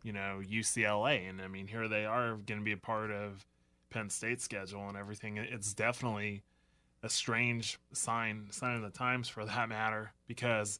you 0.03 0.11
know 0.11 0.41
UCLA, 0.43 1.29
and 1.29 1.41
I 1.41 1.47
mean 1.47 1.67
here 1.67 1.87
they 1.87 2.05
are 2.05 2.35
going 2.35 2.59
to 2.59 2.65
be 2.65 2.73
a 2.73 2.77
part 2.77 3.11
of 3.11 3.45
Penn 3.89 4.09
State's 4.09 4.43
schedule 4.43 4.89
and 4.89 4.97
everything. 4.97 5.37
It's 5.37 5.73
definitely 5.73 6.43
a 7.01 7.09
strange 7.09 7.79
sign 7.93 8.47
sign 8.51 8.75
of 8.75 8.81
the 8.81 8.97
times 8.97 9.29
for 9.29 9.45
that 9.45 9.69
matter 9.69 10.11
because 10.27 10.79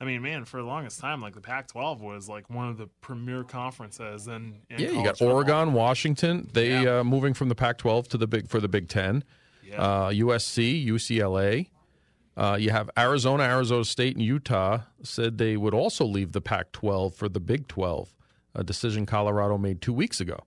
I 0.00 0.04
mean, 0.04 0.22
man, 0.22 0.44
for 0.44 0.56
the 0.56 0.66
longest 0.66 0.98
time, 0.98 1.20
like 1.20 1.34
the 1.34 1.40
Pac-12 1.40 2.00
was 2.00 2.28
like 2.28 2.50
one 2.50 2.68
of 2.68 2.76
the 2.76 2.88
premier 3.00 3.44
conferences, 3.44 4.26
and 4.26 4.56
yeah, 4.68 4.90
you 4.90 5.04
got 5.04 5.18
football. 5.18 5.36
Oregon, 5.36 5.72
Washington. 5.72 6.50
They 6.52 6.82
yeah. 6.82 6.98
uh, 6.98 7.04
moving 7.04 7.32
from 7.32 7.48
the 7.48 7.54
Pac-12 7.54 8.08
to 8.08 8.18
the 8.18 8.26
big 8.26 8.48
for 8.48 8.60
the 8.60 8.68
Big 8.68 8.88
Ten. 8.88 9.22
Yeah. 9.66 9.80
Uh, 9.80 10.10
USC, 10.10 10.86
UCLA. 10.86 11.68
Uh, 12.36 12.56
you 12.58 12.70
have 12.70 12.90
Arizona, 12.98 13.44
Arizona 13.44 13.84
State, 13.84 14.16
and 14.16 14.24
Utah 14.24 14.80
said 15.02 15.38
they 15.38 15.56
would 15.56 15.74
also 15.74 16.04
leave 16.04 16.32
the 16.32 16.40
Pac-12 16.40 17.14
for 17.14 17.28
the 17.28 17.40
Big 17.40 17.68
12. 17.68 18.12
A 18.56 18.64
decision 18.64 19.06
Colorado 19.06 19.56
made 19.56 19.80
two 19.80 19.92
weeks 19.92 20.20
ago. 20.20 20.44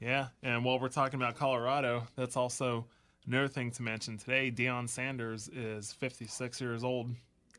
Yeah, 0.00 0.28
and 0.42 0.64
while 0.64 0.78
we're 0.78 0.88
talking 0.88 1.20
about 1.20 1.36
Colorado, 1.36 2.06
that's 2.16 2.36
also 2.36 2.86
another 3.26 3.48
thing 3.48 3.70
to 3.72 3.82
mention 3.82 4.16
today. 4.16 4.50
Deion 4.50 4.88
Sanders 4.88 5.48
is 5.48 5.92
56 5.92 6.60
years 6.60 6.82
old, 6.82 7.10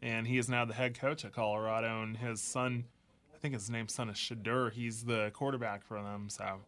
and 0.02 0.26
he 0.26 0.38
is 0.38 0.50
now 0.50 0.66
the 0.66 0.74
head 0.74 1.00
coach 1.00 1.24
at 1.24 1.34
Colorado. 1.34 2.02
And 2.02 2.18
his 2.18 2.42
son, 2.42 2.86
I 3.34 3.38
think 3.38 3.54
his 3.54 3.70
name's 3.70 3.94
son 3.94 4.10
is 4.10 4.18
Shedeur, 4.18 4.72
He's 4.72 5.04
the 5.04 5.32
quarterback 5.34 5.84
for 5.84 6.02
them. 6.02 6.30
So, 6.30 6.62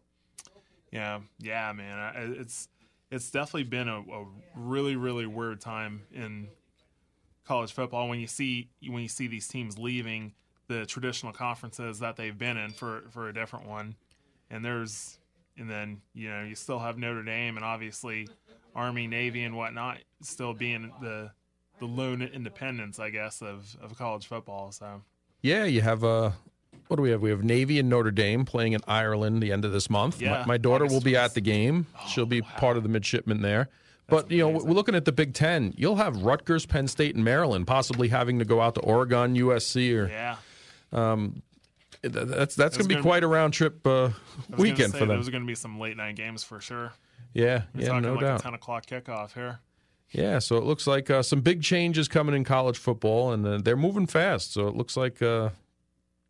yeah, 0.92 1.20
yeah, 1.40 1.72
man, 1.72 2.34
it's 2.38 2.68
it's 3.10 3.30
definitely 3.30 3.64
been 3.64 3.88
a, 3.88 4.00
a 4.00 4.26
really 4.56 4.96
really 4.96 5.26
weird 5.26 5.60
time 5.60 6.02
in 6.12 6.48
college 7.44 7.72
football 7.72 8.08
when 8.08 8.20
you 8.20 8.26
see 8.26 8.68
when 8.88 9.02
you 9.02 9.08
see 9.08 9.26
these 9.26 9.46
teams 9.46 9.78
leaving 9.78 10.32
the 10.68 10.86
traditional 10.86 11.32
conferences 11.32 11.98
that 11.98 12.16
they've 12.16 12.38
been 12.38 12.56
in 12.56 12.70
for 12.70 13.04
for 13.10 13.28
a 13.28 13.34
different 13.34 13.66
one. 13.66 13.94
And 14.50 14.64
there's 14.64 15.18
and 15.56 15.70
then 15.70 16.00
you 16.14 16.30
know 16.30 16.42
you 16.42 16.54
still 16.54 16.78
have 16.78 16.98
Notre 16.98 17.22
Dame 17.22 17.56
and 17.56 17.64
obviously 17.64 18.28
Army 18.74 19.06
Navy 19.06 19.44
and 19.44 19.56
whatnot 19.56 19.98
still 20.22 20.54
being 20.54 20.92
the 21.00 21.30
the 21.80 21.86
lone 21.86 22.22
independence 22.22 22.98
I 22.98 23.10
guess 23.10 23.42
of 23.42 23.76
of 23.80 23.96
college 23.96 24.26
football 24.26 24.72
so. 24.72 25.02
Yeah 25.42 25.64
you 25.64 25.82
have 25.82 26.02
a 26.02 26.34
what 26.88 26.96
do 26.96 27.02
we 27.02 27.10
have? 27.10 27.22
We 27.22 27.30
have 27.30 27.42
Navy 27.42 27.78
and 27.78 27.88
Notre 27.88 28.10
Dame 28.10 28.44
playing 28.44 28.72
in 28.72 28.80
Ireland 28.86 29.42
the 29.42 29.52
end 29.52 29.64
of 29.64 29.72
this 29.72 29.88
month. 29.88 30.20
Yeah, 30.20 30.40
my, 30.40 30.46
my 30.46 30.56
daughter 30.58 30.86
will 30.86 31.00
be 31.00 31.16
at 31.16 31.34
the 31.34 31.40
game. 31.40 31.86
Oh, 31.96 32.06
She'll 32.08 32.26
be 32.26 32.40
wow. 32.40 32.48
part 32.56 32.76
of 32.76 32.82
the 32.82 32.88
midshipmen 32.88 33.42
there. 33.42 33.68
But 34.06 34.30
you 34.30 34.38
know, 34.38 34.50
we're 34.50 34.74
looking 34.74 34.94
at 34.94 35.06
the 35.06 35.12
Big 35.12 35.32
Ten. 35.32 35.72
You'll 35.76 35.96
have 35.96 36.22
Rutgers, 36.22 36.66
Penn 36.66 36.88
State, 36.88 37.14
and 37.14 37.24
Maryland 37.24 37.66
possibly 37.66 38.08
having 38.08 38.38
to 38.38 38.44
go 38.44 38.60
out 38.60 38.74
to 38.74 38.80
Oregon, 38.82 39.34
USC, 39.34 39.96
or 39.96 40.08
yeah. 40.08 40.36
Um, 40.92 41.42
that's 42.02 42.54
that's 42.54 42.76
going 42.76 42.88
to 42.88 42.96
be 42.96 43.00
quite 43.00 43.24
a 43.24 43.26
round 43.26 43.54
trip 43.54 43.86
uh, 43.86 44.10
weekend 44.56 44.92
say, 44.92 44.98
for 44.98 45.06
them. 45.06 45.16
Those 45.16 45.28
are 45.28 45.30
going 45.30 45.42
to 45.42 45.46
be 45.46 45.54
some 45.54 45.80
late 45.80 45.96
night 45.96 46.16
games 46.16 46.44
for 46.44 46.60
sure. 46.60 46.92
Yeah, 47.32 47.62
We're 47.74 47.84
yeah, 47.84 48.00
no 48.00 48.12
like 48.12 48.20
doubt. 48.20 48.40
A 48.40 48.42
ten 48.42 48.54
o'clock 48.54 48.86
kickoff 48.86 49.32
here. 49.32 49.60
Yeah, 50.10 50.38
so 50.38 50.56
it 50.56 50.64
looks 50.64 50.86
like 50.86 51.10
uh, 51.10 51.22
some 51.22 51.40
big 51.40 51.62
changes 51.62 52.06
coming 52.06 52.34
in 52.34 52.44
college 52.44 52.78
football, 52.78 53.32
and 53.32 53.44
uh, 53.46 53.58
they're 53.58 53.76
moving 53.76 54.06
fast. 54.06 54.52
So 54.52 54.68
it 54.68 54.76
looks 54.76 54.96
like 54.96 55.20
uh, 55.20 55.48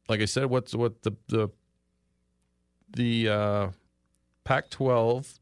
like 0.08 0.20
I 0.20 0.26
said, 0.26 0.46
what's 0.46 0.74
what 0.74 1.02
the 1.02 1.12
the 1.28 1.48
the 2.96 3.28
uh, 3.28 3.68
Pac-12 4.44 5.38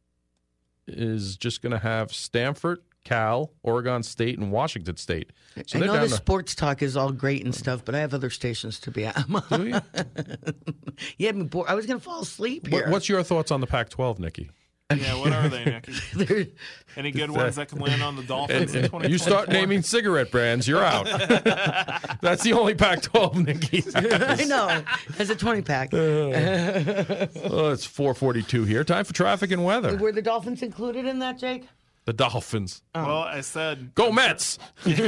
is 0.86 1.36
just 1.36 1.62
going 1.62 1.72
to 1.72 1.78
have 1.78 2.12
Stanford, 2.12 2.80
Cal, 3.04 3.50
Oregon 3.62 4.02
State, 4.02 4.38
and 4.38 4.50
Washington 4.50 4.96
State. 4.96 5.30
So 5.66 5.78
I 5.78 5.86
know 5.86 5.92
the 5.94 6.08
to... 6.08 6.08
sports 6.08 6.54
talk 6.54 6.82
is 6.82 6.96
all 6.96 7.12
great 7.12 7.44
and 7.44 7.54
stuff, 7.54 7.84
but 7.84 7.94
I 7.94 7.98
have 7.98 8.14
other 8.14 8.30
stations 8.30 8.80
to 8.80 8.90
be 8.90 9.04
at. 9.04 9.26
Do 9.50 9.66
you? 9.66 9.80
yeah, 11.18 11.32
I 11.66 11.74
was 11.74 11.86
going 11.86 11.98
to 11.98 12.04
fall 12.04 12.22
asleep 12.22 12.68
here. 12.68 12.88
What's 12.88 13.08
your 13.08 13.22
thoughts 13.22 13.50
on 13.50 13.60
the 13.60 13.66
Pac-12, 13.66 14.18
Nikki? 14.18 14.50
Yeah, 15.00 15.18
what 15.18 15.32
are 15.32 15.48
they, 15.48 15.64
Nicky? 15.64 16.52
Any 16.96 17.10
good 17.10 17.30
ones 17.30 17.56
that 17.56 17.68
can 17.68 17.78
land 17.78 18.02
on 18.02 18.16
the 18.16 18.22
Dolphins 18.22 18.74
in 18.74 18.82
2024? 18.82 19.10
You 19.10 19.18
start 19.18 19.48
naming 19.48 19.82
cigarette 19.82 20.30
brands, 20.30 20.68
you're 20.68 20.84
out. 20.84 21.06
That's 22.20 22.42
the 22.42 22.52
only 22.52 22.74
Pac-12, 22.74 23.46
Nikki. 23.46 23.82
I 23.94 24.44
know. 24.44 24.82
As 25.18 25.30
a 25.30 25.34
20 25.34 25.62
pack. 25.62 25.94
Uh, 25.94 25.96
well, 27.48 27.70
it's 27.70 27.86
442 27.86 28.64
here. 28.64 28.84
Time 28.84 29.04
for 29.04 29.14
traffic 29.14 29.50
and 29.50 29.64
weather. 29.64 29.96
Were 29.96 30.12
the 30.12 30.22
Dolphins 30.22 30.62
included 30.62 31.06
in 31.06 31.18
that, 31.20 31.38
Jake? 31.38 31.66
The 32.04 32.12
Dolphins. 32.12 32.82
Oh. 32.94 33.06
Well, 33.06 33.18
I 33.18 33.42
said 33.42 33.94
go 33.94 34.10
Mets. 34.10 34.58
hey, 34.84 34.98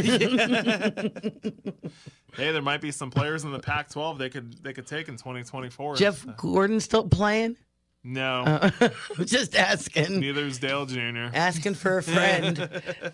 there 2.36 2.62
might 2.62 2.80
be 2.80 2.92
some 2.92 3.10
players 3.10 3.42
in 3.42 3.50
the 3.50 3.58
Pac-12 3.58 4.18
they 4.18 4.30
could 4.30 4.62
they 4.62 4.72
could 4.72 4.86
take 4.86 5.08
in 5.08 5.16
2024. 5.16 5.96
Jeff 5.96 6.24
Gordon 6.36 6.78
still 6.78 7.08
playing? 7.08 7.56
No. 8.06 8.42
Uh, 8.42 8.90
just 9.24 9.56
asking. 9.56 10.20
Neither 10.20 10.44
is 10.44 10.58
Dale 10.58 10.84
Jr. 10.84 11.30
Asking 11.32 11.74
for 11.74 11.96
a 11.98 12.02
friend. 12.02 12.56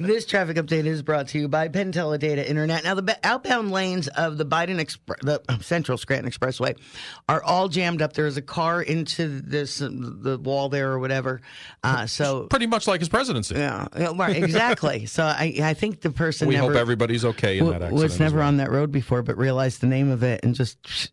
this 0.00 0.26
traffic 0.26 0.56
update 0.56 0.84
is 0.84 1.00
brought 1.02 1.28
to 1.28 1.38
you 1.38 1.48
by 1.48 1.68
PenTeleData 1.68 2.44
Internet. 2.44 2.82
Now, 2.82 2.94
the 2.94 3.16
outbound 3.22 3.70
lanes 3.70 4.08
of 4.08 4.36
the 4.36 4.44
Biden 4.44 4.80
Express, 4.80 5.20
the 5.22 5.40
uh, 5.48 5.58
Central 5.60 5.96
Scranton 5.96 6.30
Expressway, 6.30 6.76
are 7.28 7.40
all 7.40 7.68
jammed 7.68 8.02
up. 8.02 8.14
There 8.14 8.26
is 8.26 8.36
a 8.36 8.42
car 8.42 8.82
into 8.82 9.40
this 9.40 9.78
the 9.78 10.40
wall 10.42 10.68
there 10.68 10.90
or 10.90 10.98
whatever. 10.98 11.40
Uh, 11.84 12.06
so 12.06 12.46
pretty 12.48 12.66
much 12.66 12.88
like 12.88 13.00
his 13.00 13.08
presidency. 13.08 13.54
Yeah, 13.54 13.86
right, 14.16 14.36
exactly. 14.36 15.06
so 15.06 15.22
I, 15.22 15.54
I 15.62 15.74
think 15.74 16.00
the 16.00 16.10
person 16.10 16.48
we 16.48 16.54
never, 16.56 16.72
hope 16.72 16.76
everybody's 16.76 17.24
okay 17.24 17.58
in 17.58 17.66
that 17.66 17.82
accident. 17.82 18.02
Was 18.02 18.18
never 18.18 18.38
well. 18.38 18.48
on 18.48 18.56
that 18.56 18.72
road 18.72 18.90
before, 18.90 19.22
but 19.22 19.38
realized 19.38 19.80
the 19.80 19.86
name 19.86 20.10
of 20.10 20.24
it 20.24 20.40
and 20.42 20.54
just 20.54 21.12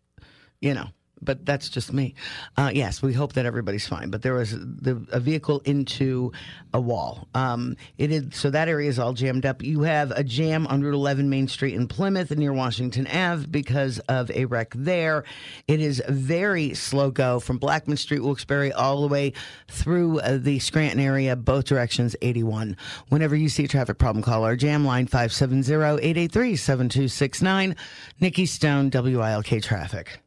you 0.60 0.74
know 0.74 0.88
but 1.22 1.44
that's 1.44 1.68
just 1.68 1.92
me. 1.92 2.14
Uh, 2.56 2.70
yes, 2.72 3.02
we 3.02 3.12
hope 3.12 3.34
that 3.34 3.46
everybody's 3.46 3.86
fine. 3.86 4.10
But 4.10 4.22
there 4.22 4.34
was 4.34 4.52
the, 4.52 5.04
a 5.10 5.20
vehicle 5.20 5.60
into 5.64 6.32
a 6.72 6.80
wall. 6.80 7.28
Um, 7.34 7.76
it 7.96 8.10
is 8.10 8.36
so 8.36 8.50
that 8.50 8.68
area 8.68 8.88
is 8.88 8.98
all 8.98 9.12
jammed 9.12 9.46
up. 9.46 9.62
You 9.62 9.82
have 9.82 10.10
a 10.12 10.24
jam 10.24 10.66
on 10.66 10.82
Route 10.82 10.94
11 10.94 11.28
Main 11.28 11.48
Street 11.48 11.74
in 11.74 11.88
Plymouth 11.88 12.30
near 12.30 12.52
Washington 12.52 13.06
Ave 13.06 13.46
because 13.46 13.98
of 14.00 14.30
a 14.30 14.44
wreck 14.44 14.72
there. 14.74 15.24
It 15.66 15.80
is 15.80 16.02
very 16.08 16.74
slow 16.74 17.10
go 17.10 17.40
from 17.40 17.58
Blackman 17.58 17.96
Street, 17.96 18.22
Wilkes-Barre, 18.22 18.72
all 18.72 19.02
the 19.02 19.08
way 19.08 19.32
through 19.68 20.20
uh, 20.20 20.38
the 20.38 20.58
Scranton 20.58 21.00
area, 21.00 21.36
both 21.36 21.64
directions, 21.64 22.16
81. 22.22 22.76
Whenever 23.08 23.36
you 23.36 23.48
see 23.48 23.64
a 23.64 23.68
traffic 23.68 23.98
problem, 23.98 24.22
call 24.22 24.44
our 24.44 24.56
jam 24.56 24.84
line 24.84 25.08
570-883-7269. 25.08 27.76
Nikki 28.20 28.46
Stone, 28.46 28.90
WILK 28.90 29.62
Traffic. 29.62 30.20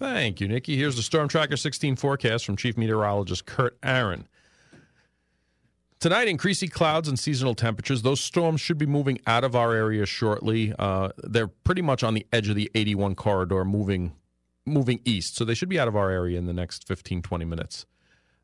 Thank 0.00 0.40
you, 0.40 0.48
Nikki. 0.48 0.78
Here's 0.78 0.96
the 0.96 1.02
Storm 1.02 1.28
Tracker 1.28 1.58
16 1.58 1.94
forecast 1.96 2.46
from 2.46 2.56
Chief 2.56 2.78
Meteorologist 2.78 3.44
Kurt 3.44 3.76
Aaron. 3.82 4.26
Tonight, 5.98 6.26
increasing 6.26 6.70
clouds 6.70 7.06
and 7.06 7.18
seasonal 7.18 7.54
temperatures. 7.54 8.00
Those 8.00 8.22
storms 8.22 8.62
should 8.62 8.78
be 8.78 8.86
moving 8.86 9.20
out 9.26 9.44
of 9.44 9.54
our 9.54 9.74
area 9.74 10.06
shortly. 10.06 10.72
Uh, 10.78 11.10
they're 11.18 11.48
pretty 11.48 11.82
much 11.82 12.02
on 12.02 12.14
the 12.14 12.26
edge 12.32 12.48
of 12.48 12.56
the 12.56 12.70
81 12.74 13.14
corridor, 13.14 13.62
moving 13.62 14.12
moving 14.64 15.00
east. 15.04 15.36
So 15.36 15.44
they 15.44 15.52
should 15.52 15.68
be 15.68 15.78
out 15.78 15.88
of 15.88 15.96
our 15.96 16.10
area 16.10 16.38
in 16.38 16.46
the 16.46 16.54
next 16.54 16.88
15, 16.88 17.20
20 17.20 17.44
minutes. 17.44 17.84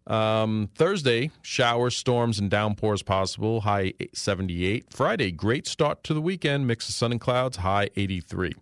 Um, 0.07 0.69
Thursday, 0.75 1.31
showers, 1.41 1.97
storms, 1.97 2.39
and 2.39 2.51
downpours 2.51 3.03
possible. 3.03 3.63
High 3.63 3.95
78. 4.13 4.93
Friday, 4.93 5.33
great 5.33 5.67
start 5.67 6.05
to 6.05 6.13
the 6.13 6.21
weekend. 6.21 6.67
Mix 6.67 6.87
of 6.91 6.95
sun 6.95 7.13
and 7.13 7.21
clouds. 7.21 7.57
High 7.59 7.89
83. 7.97 8.53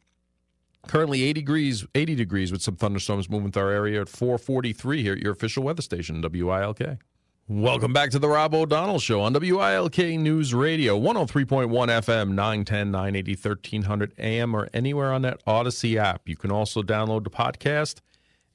Currently 0.86 1.22
80 1.22 1.32
degrees, 1.32 1.86
80 1.94 2.14
degrees 2.14 2.52
with 2.52 2.62
some 2.62 2.76
thunderstorms 2.76 3.28
moving 3.28 3.50
through 3.50 3.62
our 3.62 3.70
area 3.70 4.00
at 4.00 4.08
443 4.08 5.02
here 5.02 5.12
at 5.14 5.18
your 5.18 5.32
official 5.32 5.62
weather 5.62 5.82
station, 5.82 6.22
WILK. 6.22 6.98
Welcome 7.46 7.92
back 7.92 8.10
to 8.10 8.18
the 8.18 8.28
Rob 8.28 8.54
O'Donnell 8.54 8.98
Show 8.98 9.20
on 9.20 9.34
WILK 9.34 9.98
News 10.18 10.54
Radio, 10.54 10.98
103.1 10.98 11.68
FM, 11.68 12.28
910, 12.30 12.90
980, 12.90 13.32
1300 13.32 14.12
AM, 14.18 14.54
or 14.54 14.68
anywhere 14.72 15.12
on 15.12 15.22
that 15.22 15.42
Odyssey 15.46 15.98
app. 15.98 16.22
You 16.26 16.36
can 16.36 16.50
also 16.50 16.82
download 16.82 17.24
the 17.24 17.30
podcast 17.30 18.00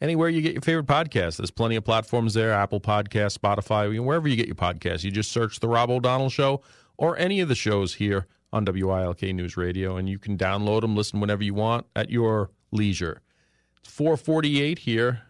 anywhere 0.01 0.29
you 0.29 0.41
get 0.41 0.53
your 0.53 0.61
favorite 0.61 0.87
podcast. 0.87 1.37
There's 1.37 1.51
plenty 1.51 1.75
of 1.75 1.83
platforms 1.83 2.33
there 2.33 2.51
Apple 2.51 2.79
Podcast, 2.79 3.37
Spotify, 3.37 4.03
wherever 4.03 4.27
you 4.27 4.35
get 4.35 4.47
your 4.47 4.55
podcast. 4.55 5.03
You 5.03 5.11
just 5.11 5.31
search 5.31 5.59
The 5.59 5.67
Rob 5.67 5.89
O'Donnell 5.89 6.29
Show 6.29 6.61
or 6.97 7.17
any 7.17 7.41
of 7.41 7.47
the 7.47 7.55
shows 7.55 7.95
here 7.95 8.27
on 8.51 8.65
WILK 8.65 9.21
News 9.33 9.57
Radio, 9.57 9.97
and 9.97 10.09
you 10.09 10.19
can 10.19 10.37
download 10.37 10.81
them, 10.81 10.95
listen 10.95 11.19
whenever 11.19 11.43
you 11.43 11.53
want 11.53 11.85
at 11.95 12.09
your 12.09 12.49
leisure. 12.71 13.21
It's 13.81 13.91
448 13.91 14.79
here, 14.79 15.21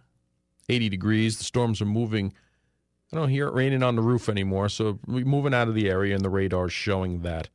80 0.69 0.89
degrees. 0.89 1.37
The 1.37 1.43
storms 1.43 1.81
are 1.81 1.85
moving. 1.85 2.33
I 3.11 3.15
don't 3.15 3.29
hear 3.29 3.47
it 3.47 3.53
raining 3.53 3.83
on 3.83 3.95
the 3.95 4.01
roof 4.01 4.29
anymore, 4.29 4.69
so 4.69 4.99
we're 5.07 5.25
moving 5.25 5.53
out 5.53 5.67
of 5.67 5.75
the 5.75 5.89
area, 5.89 6.15
and 6.15 6.23
the 6.23 6.29
radar's 6.29 6.73
showing 6.73 7.21
that. 7.21 7.49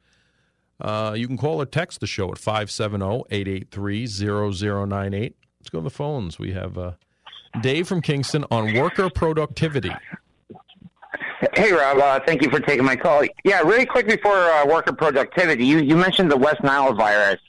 Uh, 0.80 1.14
you 1.16 1.26
can 1.26 1.38
call 1.38 1.60
or 1.62 1.66
text 1.66 2.00
the 2.00 2.06
show 2.06 2.30
at 2.30 2.38
570 2.38 3.24
883 3.30 4.06
0098. 4.06 5.36
Let's 5.60 5.70
go 5.70 5.78
to 5.78 5.84
the 5.84 5.90
phones. 5.90 6.38
We 6.38 6.52
have 6.52 6.76
uh, 6.76 6.92
Dave 7.62 7.86
from 7.86 8.02
Kingston 8.02 8.44
on 8.50 8.74
worker 8.74 9.08
productivity. 9.08 9.92
Hey, 11.54 11.72
Rob. 11.72 11.98
Uh, 11.98 12.20
thank 12.26 12.42
you 12.42 12.50
for 12.50 12.60
taking 12.60 12.84
my 12.84 12.96
call. 12.96 13.24
Yeah, 13.44 13.60
really 13.60 13.86
quick 13.86 14.06
before 14.06 14.36
uh, 14.36 14.66
worker 14.66 14.92
productivity, 14.92 15.66
you, 15.66 15.78
you 15.78 15.96
mentioned 15.96 16.30
the 16.30 16.36
West 16.36 16.62
Nile 16.62 16.94
virus. 16.94 17.40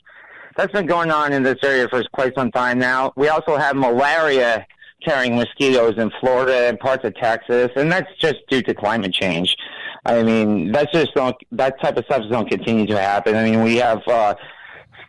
That's 0.56 0.72
been 0.72 0.86
going 0.86 1.10
on 1.10 1.32
in 1.32 1.42
this 1.42 1.58
area 1.62 1.88
for 1.88 2.02
quite 2.12 2.34
some 2.34 2.50
time 2.50 2.78
now. 2.78 3.12
We 3.16 3.28
also 3.28 3.56
have 3.56 3.76
malaria 3.76 4.66
carrying 5.04 5.36
mosquitoes 5.36 5.98
in 5.98 6.10
Florida 6.18 6.68
and 6.68 6.80
parts 6.80 7.04
of 7.04 7.14
Texas, 7.14 7.70
and 7.76 7.92
that's 7.92 8.10
just 8.18 8.36
due 8.48 8.62
to 8.62 8.74
climate 8.74 9.12
change. 9.12 9.56
I 10.04 10.22
mean, 10.22 10.72
that's 10.72 10.90
just 10.92 11.14
don't, 11.14 11.36
that 11.52 11.80
type 11.80 11.96
of 11.96 12.04
stuff 12.06 12.22
to 12.28 12.44
continue 12.44 12.86
to 12.86 12.98
happen. 12.98 13.36
I 13.36 13.44
mean, 13.44 13.62
we 13.62 13.76
have 13.76 14.02
uh, 14.08 14.34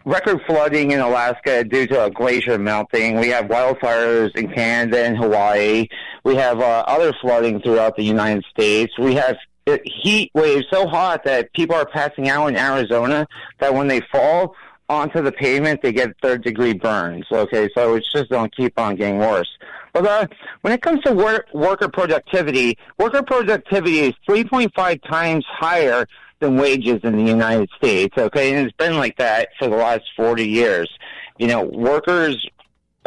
record 0.08 0.40
flooding 0.48 0.92
in 0.92 1.02
Alaska 1.02 1.66
due 1.66 1.86
to 1.86 2.06
a 2.06 2.10
glacier 2.10 2.58
melting. 2.58 3.20
We 3.20 3.28
have 3.28 3.46
wildfires 3.46 4.34
in 4.38 4.50
Canada 4.54 5.04
and 5.04 5.18
Hawaii. 5.18 5.88
We 6.24 6.36
have 6.36 6.62
uh, 6.62 6.86
other 6.88 7.14
flooding 7.20 7.62
throughout 7.62 7.98
the 7.98 8.04
United 8.04 8.46
States. 8.50 8.98
We 8.98 9.16
have 9.16 9.36
heat 9.84 10.32
waves 10.34 10.66
so 10.72 10.88
hot 10.88 11.26
that 11.26 11.52
people 11.54 11.76
are 11.76 11.86
passing 11.86 12.30
out 12.30 12.48
in 12.48 12.56
Arizona 12.56 13.28
that 13.60 13.74
when 13.74 13.90
they 13.90 14.00
fall 14.10 14.56
onto 14.88 15.22
the 15.22 15.34
pavement, 15.34 15.82
they 15.82 15.92
get 15.92 16.16
third 16.22 16.42
degree 16.42 16.74
burns. 16.74 17.26
Okay, 17.30 17.68
so 17.76 17.96
it's 17.96 18.10
just 18.14 18.30
going 18.30 18.50
to 18.50 18.56
keep 18.56 18.80
on 18.80 18.96
getting 18.96 19.18
worse. 19.18 19.50
But 19.92 20.06
uh, 20.06 20.28
when 20.62 20.72
it 20.72 20.82
comes 20.82 21.02
to 21.02 21.12
work, 21.12 21.48
worker 21.54 21.90
productivity, 21.90 22.78
worker 22.98 23.24
productivity 23.24 24.00
is 24.00 24.14
3.5 24.30 25.02
times 25.10 25.46
higher 25.50 26.08
than 26.40 26.58
wages 26.58 27.02
in 27.04 27.16
the 27.16 27.24
United 27.24 27.70
States. 27.78 28.18
Okay, 28.18 28.54
and 28.54 28.68
it's 28.68 28.78
been 28.78 28.98
like 28.98 29.18
that 29.18 29.50
for 29.58 29.68
the 29.68 29.76
last 29.76 30.04
40 30.16 30.48
years. 30.48 30.90
You 31.38 31.48
know, 31.48 31.64
workers 31.64 32.46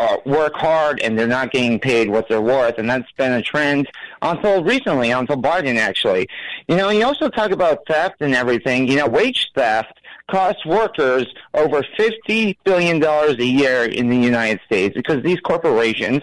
uh, 0.00 0.16
work 0.24 0.54
hard 0.54 0.98
and 1.00 1.18
they're 1.18 1.26
not 1.26 1.52
getting 1.52 1.78
paid 1.78 2.08
what 2.08 2.28
they're 2.28 2.40
worth, 2.40 2.78
and 2.78 2.88
that's 2.88 3.10
been 3.12 3.32
a 3.32 3.42
trend 3.42 3.86
until 4.22 4.64
recently, 4.64 5.10
until 5.10 5.36
Biden 5.36 5.76
actually. 5.76 6.26
You 6.68 6.76
know, 6.76 6.88
you 6.88 7.04
also 7.04 7.28
talk 7.28 7.50
about 7.50 7.86
theft 7.86 8.16
and 8.20 8.34
everything. 8.34 8.88
You 8.88 8.96
know, 8.96 9.06
wage 9.06 9.50
theft 9.54 10.00
costs 10.30 10.64
workers 10.64 11.26
over 11.54 11.82
$50 11.98 12.56
billion 12.64 13.02
a 13.02 13.44
year 13.44 13.84
in 13.84 14.08
the 14.08 14.16
United 14.16 14.60
States 14.64 14.94
because 14.94 15.22
these 15.22 15.40
corporations, 15.40 16.22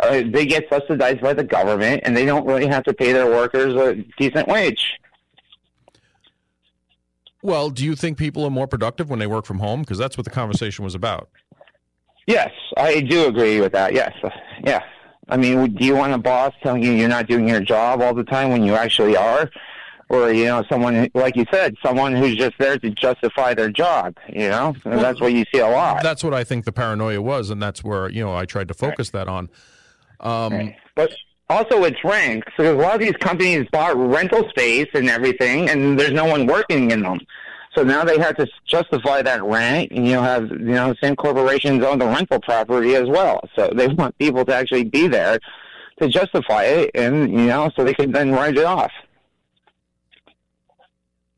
uh, 0.00 0.22
they 0.26 0.44
get 0.44 0.68
subsidized 0.68 1.20
by 1.20 1.32
the 1.32 1.44
government 1.44 2.02
and 2.04 2.16
they 2.16 2.26
don't 2.26 2.46
really 2.46 2.66
have 2.66 2.84
to 2.84 2.92
pay 2.92 3.12
their 3.12 3.28
workers 3.28 3.74
a 3.74 3.94
decent 4.18 4.46
wage. 4.48 4.98
Well, 7.46 7.70
do 7.70 7.84
you 7.84 7.94
think 7.94 8.18
people 8.18 8.44
are 8.44 8.50
more 8.50 8.66
productive 8.66 9.08
when 9.08 9.20
they 9.20 9.28
work 9.28 9.46
from 9.46 9.60
home? 9.60 9.82
Because 9.82 9.98
that's 9.98 10.18
what 10.18 10.24
the 10.24 10.30
conversation 10.30 10.84
was 10.84 10.96
about. 10.96 11.28
Yes, 12.26 12.50
I 12.76 13.00
do 13.02 13.28
agree 13.28 13.60
with 13.60 13.70
that. 13.70 13.94
Yes, 13.94 14.12
yeah. 14.64 14.82
I 15.28 15.36
mean, 15.36 15.72
do 15.74 15.84
you 15.84 15.94
want 15.94 16.12
a 16.12 16.18
boss 16.18 16.52
telling 16.60 16.82
you 16.82 16.90
you're 16.90 17.08
not 17.08 17.28
doing 17.28 17.48
your 17.48 17.60
job 17.60 18.02
all 18.02 18.14
the 18.14 18.24
time 18.24 18.50
when 18.50 18.64
you 18.64 18.74
actually 18.74 19.16
are? 19.16 19.48
Or, 20.08 20.32
you 20.32 20.46
know, 20.46 20.64
someone, 20.68 21.08
like 21.14 21.36
you 21.36 21.44
said, 21.52 21.76
someone 21.84 22.16
who's 22.16 22.34
just 22.34 22.56
there 22.58 22.78
to 22.78 22.90
justify 22.90 23.54
their 23.54 23.70
job, 23.70 24.16
you 24.28 24.48
know? 24.48 24.74
Well, 24.84 24.98
that's 24.98 25.20
what 25.20 25.32
you 25.32 25.44
see 25.54 25.60
a 25.60 25.68
lot. 25.68 26.02
That's 26.02 26.24
what 26.24 26.34
I 26.34 26.42
think 26.42 26.64
the 26.64 26.72
paranoia 26.72 27.22
was, 27.22 27.50
and 27.50 27.62
that's 27.62 27.84
where, 27.84 28.08
you 28.08 28.24
know, 28.24 28.34
I 28.34 28.44
tried 28.44 28.66
to 28.68 28.74
focus 28.74 29.14
right. 29.14 29.24
that 29.24 29.28
on. 29.28 29.48
Um, 30.18 30.52
right. 30.52 30.76
But 30.96 31.12
also, 31.48 31.84
it's 31.84 32.02
rent. 32.02 32.44
So 32.56 32.74
a 32.74 32.80
lot 32.80 32.94
of 32.94 33.00
these 33.00 33.16
companies 33.20 33.66
bought 33.70 33.96
rental 33.96 34.48
space 34.48 34.88
and 34.94 35.08
everything, 35.08 35.68
and 35.68 35.98
there's 35.98 36.12
no 36.12 36.24
one 36.24 36.46
working 36.46 36.90
in 36.90 37.02
them. 37.02 37.20
So 37.74 37.82
now 37.82 38.04
they 38.04 38.18
have 38.18 38.36
to 38.36 38.48
justify 38.66 39.22
that 39.22 39.44
rent, 39.44 39.92
and 39.92 40.06
you 40.06 40.14
know, 40.14 40.22
have 40.22 40.50
you 40.50 40.58
know, 40.58 40.88
the 40.88 40.96
same 41.00 41.14
corporations 41.14 41.84
own 41.84 41.98
the 41.98 42.06
rental 42.06 42.40
property 42.40 42.96
as 42.96 43.06
well. 43.06 43.40
So 43.54 43.70
they 43.76 43.86
want 43.88 44.16
people 44.18 44.44
to 44.44 44.54
actually 44.54 44.84
be 44.84 45.06
there 45.06 45.38
to 46.00 46.08
justify 46.08 46.64
it, 46.64 46.90
and 46.94 47.30
you 47.30 47.46
know, 47.46 47.70
so 47.76 47.84
they 47.84 47.94
can 47.94 48.12
then 48.12 48.32
write 48.32 48.56
it 48.56 48.64
off. 48.64 48.92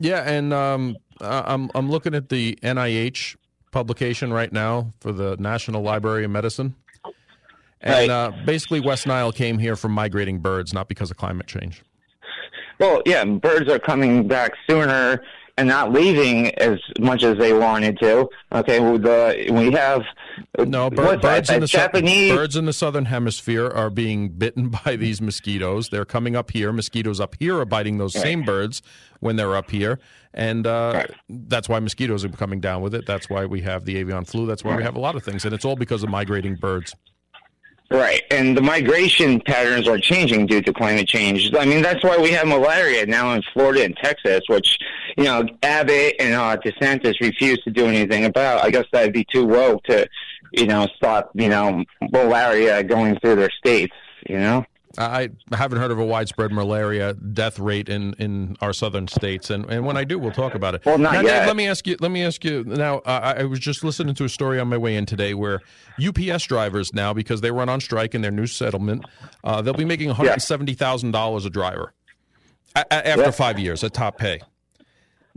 Yeah, 0.01 0.23
and 0.31 0.53
um, 0.53 0.97
I'm 1.21 1.71
I'm 1.75 1.90
looking 1.90 2.14
at 2.14 2.29
the 2.29 2.57
NIH 2.62 3.37
publication 3.73 4.33
right 4.33 4.53
now 4.53 4.92
for 5.01 5.12
the 5.12 5.37
National 5.38 5.83
Library 5.83 6.25
of 6.25 6.31
Medicine. 6.31 6.77
And 7.80 7.92
right. 7.92 8.10
uh, 8.10 8.32
basically, 8.44 8.80
West 8.80 9.06
Nile 9.06 9.32
came 9.32 9.58
here 9.58 9.76
from 9.76 9.92
migrating 9.92 10.40
birds, 10.40 10.72
not 10.72 10.88
because 10.88 11.10
of 11.10 11.16
climate 11.16 11.46
change. 11.46 11.82
Well, 12.80 13.02
yeah, 13.06 13.24
birds 13.24 13.70
are 13.70 13.78
coming 13.78 14.26
back 14.28 14.52
sooner 14.68 15.22
and 15.58 15.68
not 15.68 15.92
leaving 15.92 16.54
as 16.54 16.78
much 17.00 17.24
as 17.24 17.36
they 17.36 17.52
wanted 17.52 17.98
to. 17.98 18.28
Okay, 18.52 18.78
the, 18.78 19.48
we 19.50 19.72
have 19.72 20.02
no 20.56 20.88
bird, 20.88 21.20
birds, 21.20 21.50
in 21.50 21.60
the 21.60 21.66
Japanese 21.66 22.32
birds 22.32 22.54
in 22.54 22.64
the 22.64 22.72
southern 22.72 23.06
hemisphere 23.06 23.66
are 23.66 23.90
being 23.90 24.28
bitten 24.28 24.68
by 24.84 24.94
these 24.94 25.20
mosquitoes. 25.20 25.88
They're 25.88 26.04
coming 26.04 26.36
up 26.36 26.52
here. 26.52 26.72
Mosquitoes 26.72 27.18
up 27.18 27.34
here 27.40 27.58
are 27.58 27.64
biting 27.64 27.98
those 27.98 28.14
right. 28.14 28.22
same 28.22 28.44
birds 28.44 28.82
when 29.18 29.34
they're 29.34 29.56
up 29.56 29.70
here, 29.70 29.98
and 30.32 30.64
uh, 30.64 30.92
right. 30.94 31.10
that's 31.28 31.68
why 31.68 31.80
mosquitoes 31.80 32.24
are 32.24 32.28
coming 32.28 32.60
down 32.60 32.80
with 32.80 32.94
it. 32.94 33.04
That's 33.06 33.28
why 33.28 33.44
we 33.44 33.60
have 33.62 33.84
the 33.84 33.96
avian 33.96 34.24
flu. 34.24 34.46
That's 34.46 34.62
why 34.62 34.76
we 34.76 34.84
have 34.84 34.94
a 34.94 35.00
lot 35.00 35.16
of 35.16 35.24
things, 35.24 35.44
and 35.44 35.52
it's 35.52 35.64
all 35.64 35.76
because 35.76 36.04
of 36.04 36.08
migrating 36.08 36.54
birds. 36.54 36.94
Right, 37.90 38.22
and 38.31 38.55
the 38.55 38.61
migration 38.61 39.40
patterns 39.40 39.88
are 39.88 39.96
changing 39.96 40.44
due 40.46 40.61
to 40.61 40.74
climate 40.74 41.09
change. 41.09 41.55
I 41.55 41.64
mean, 41.64 41.81
that's 41.81 42.05
why 42.05 42.18
we 42.18 42.31
have 42.33 42.46
malaria 42.46 43.07
now 43.07 43.33
in 43.33 43.42
Florida 43.55 43.83
and 43.83 43.96
Texas, 43.96 44.42
which, 44.46 44.77
you 45.16 45.24
know, 45.24 45.46
Abbott 45.62 46.16
and 46.20 46.35
uh, 46.35 46.59
DeSantis 46.59 47.18
refuse 47.22 47.59
to 47.64 47.70
do 47.70 47.87
anything 47.87 48.27
about. 48.27 48.62
I 48.62 48.70
guess 48.70 48.85
that'd 48.92 49.14
be 49.14 49.24
too 49.33 49.46
woke 49.46 49.85
to, 49.85 50.07
you 50.53 50.66
know, 50.66 50.87
stop, 50.96 51.31
you 51.35 51.48
know, 51.48 51.83
malaria 52.12 52.85
going 52.85 53.18
through 53.20 53.37
their 53.37 53.51
states, 53.51 53.94
you 54.29 54.38
know? 54.38 54.66
I 54.98 55.28
haven't 55.52 55.78
heard 55.78 55.90
of 55.90 55.98
a 55.98 56.04
widespread 56.04 56.50
malaria 56.52 57.14
death 57.14 57.58
rate 57.58 57.88
in, 57.88 58.14
in 58.14 58.56
our 58.61 58.72
southern 58.72 59.06
states, 59.06 59.48
and, 59.48 59.64
and 59.66 59.87
when 59.87 59.96
I 59.96 60.04
do, 60.04 60.18
we'll 60.18 60.32
talk 60.32 60.54
about 60.54 60.74
it. 60.74 60.84
Well, 60.84 60.98
not 60.98 61.12
now, 61.12 61.20
yet. 61.20 61.46
let 61.46 61.56
me 61.56 61.68
ask 61.68 61.87
you. 61.87 61.96
Let 62.00 62.11
me 62.11 62.24
ask 62.24 62.44
you 62.44 62.64
now. 62.64 62.98
Uh, 62.98 63.34
I 63.38 63.44
was 63.44 63.61
just 63.61 63.84
listening 63.84 64.14
to 64.16 64.24
a 64.24 64.28
story 64.28 64.58
on 64.58 64.68
my 64.68 64.76
way 64.76 64.96
in 64.96 65.06
today 65.06 65.34
where 65.34 65.61
UPS 66.04 66.44
drivers 66.46 66.92
now, 66.92 67.14
because 67.14 67.40
they 67.40 67.50
run 67.50 67.68
on 67.68 67.80
strike 67.80 68.14
in 68.14 68.22
their 68.22 68.32
new 68.32 68.46
settlement, 68.46 69.04
uh, 69.44 69.62
they'll 69.62 69.74
be 69.74 69.84
making 69.84 70.08
one 70.08 70.16
hundred 70.16 70.42
seventy 70.42 70.74
thousand 70.74 71.12
dollars 71.12 71.44
a 71.46 71.50
driver 71.50 71.94
a- 72.74 72.84
a- 72.90 73.08
after 73.08 73.22
yeah. 73.22 73.30
five 73.30 73.58
years 73.58 73.84
at 73.84 73.94
top 73.94 74.18
pay. 74.18 74.40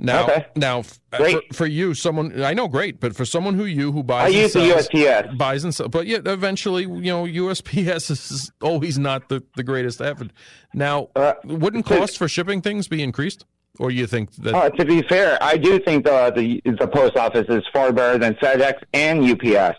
Now, 0.04 0.24
okay. 0.24 0.46
now, 0.56 0.82
for, 0.82 1.42
for, 1.54 1.68
you, 1.68 1.94
someone 1.94 2.42
I 2.42 2.56
know, 2.56 2.68
great, 2.68 3.00
but 3.00 3.16
for 3.16 3.24
someone 3.24 3.54
who 3.54 3.66
you 3.66 3.92
who 3.92 4.02
buys, 4.02 4.34
I 4.34 4.36
use 4.36 4.54
sells, 4.54 4.88
the 4.88 4.98
USPS, 4.98 5.38
buys 5.38 5.64
and 5.64 5.76
sells, 5.76 5.90
but 5.90 6.08
yet 6.08 6.28
eventually, 6.28 6.84
you 6.84 7.12
know, 7.12 7.26
USPS 7.26 8.10
is 8.12 8.52
always 8.62 8.98
not 8.98 9.30
the, 9.30 9.44
the 9.56 9.64
greatest 9.64 10.02
effort. 10.02 10.32
Now, 10.74 11.10
uh, 11.16 11.34
wouldn't 11.44 11.86
costs 11.86 12.18
for 12.18 12.28
shipping 12.28 12.64
things 12.64 12.88
be 12.88 13.04
increased, 13.04 13.46
or 13.78 13.92
you 13.92 14.08
think 14.08 14.32
that? 14.38 14.56
Uh, 14.56 14.70
to 14.72 14.86
be 14.86 15.04
fair, 15.04 15.38
I 15.40 15.56
do 15.56 15.78
think 15.78 16.06
the, 16.06 16.32
the 16.36 16.62
the 16.72 16.88
post 16.88 17.16
office 17.16 17.46
is 17.50 17.64
far 17.72 17.94
better 17.94 18.18
than 18.18 18.34
FedEx 18.36 18.82
and 18.94 19.24
UPS. 19.24 19.78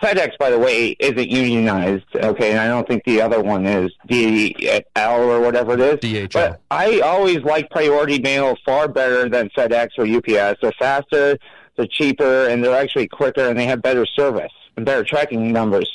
FedEx, 0.00 0.38
by 0.38 0.50
the 0.50 0.58
way, 0.58 0.96
isn't 0.98 1.28
unionized. 1.28 2.04
Okay, 2.14 2.50
and 2.50 2.60
I 2.60 2.68
don't 2.68 2.86
think 2.86 3.04
the 3.04 3.20
other 3.20 3.42
one 3.42 3.66
is 3.66 3.92
DHL 4.08 5.18
or 5.18 5.40
whatever 5.40 5.74
it 5.74 5.80
is. 5.80 5.98
DHL. 6.00 6.32
But 6.32 6.60
I 6.70 7.00
always 7.00 7.38
like 7.38 7.70
priority 7.70 8.20
mail 8.20 8.56
far 8.64 8.88
better 8.88 9.28
than 9.28 9.48
FedEx 9.50 9.90
or 9.98 10.06
UPS. 10.06 10.60
They're 10.60 10.72
faster, 10.78 11.38
they're 11.76 11.86
cheaper, 11.86 12.48
and 12.48 12.64
they're 12.64 12.76
actually 12.76 13.08
quicker, 13.08 13.48
and 13.48 13.58
they 13.58 13.66
have 13.66 13.82
better 13.82 14.06
service 14.06 14.52
and 14.76 14.86
better 14.86 15.04
tracking 15.04 15.52
numbers. 15.52 15.90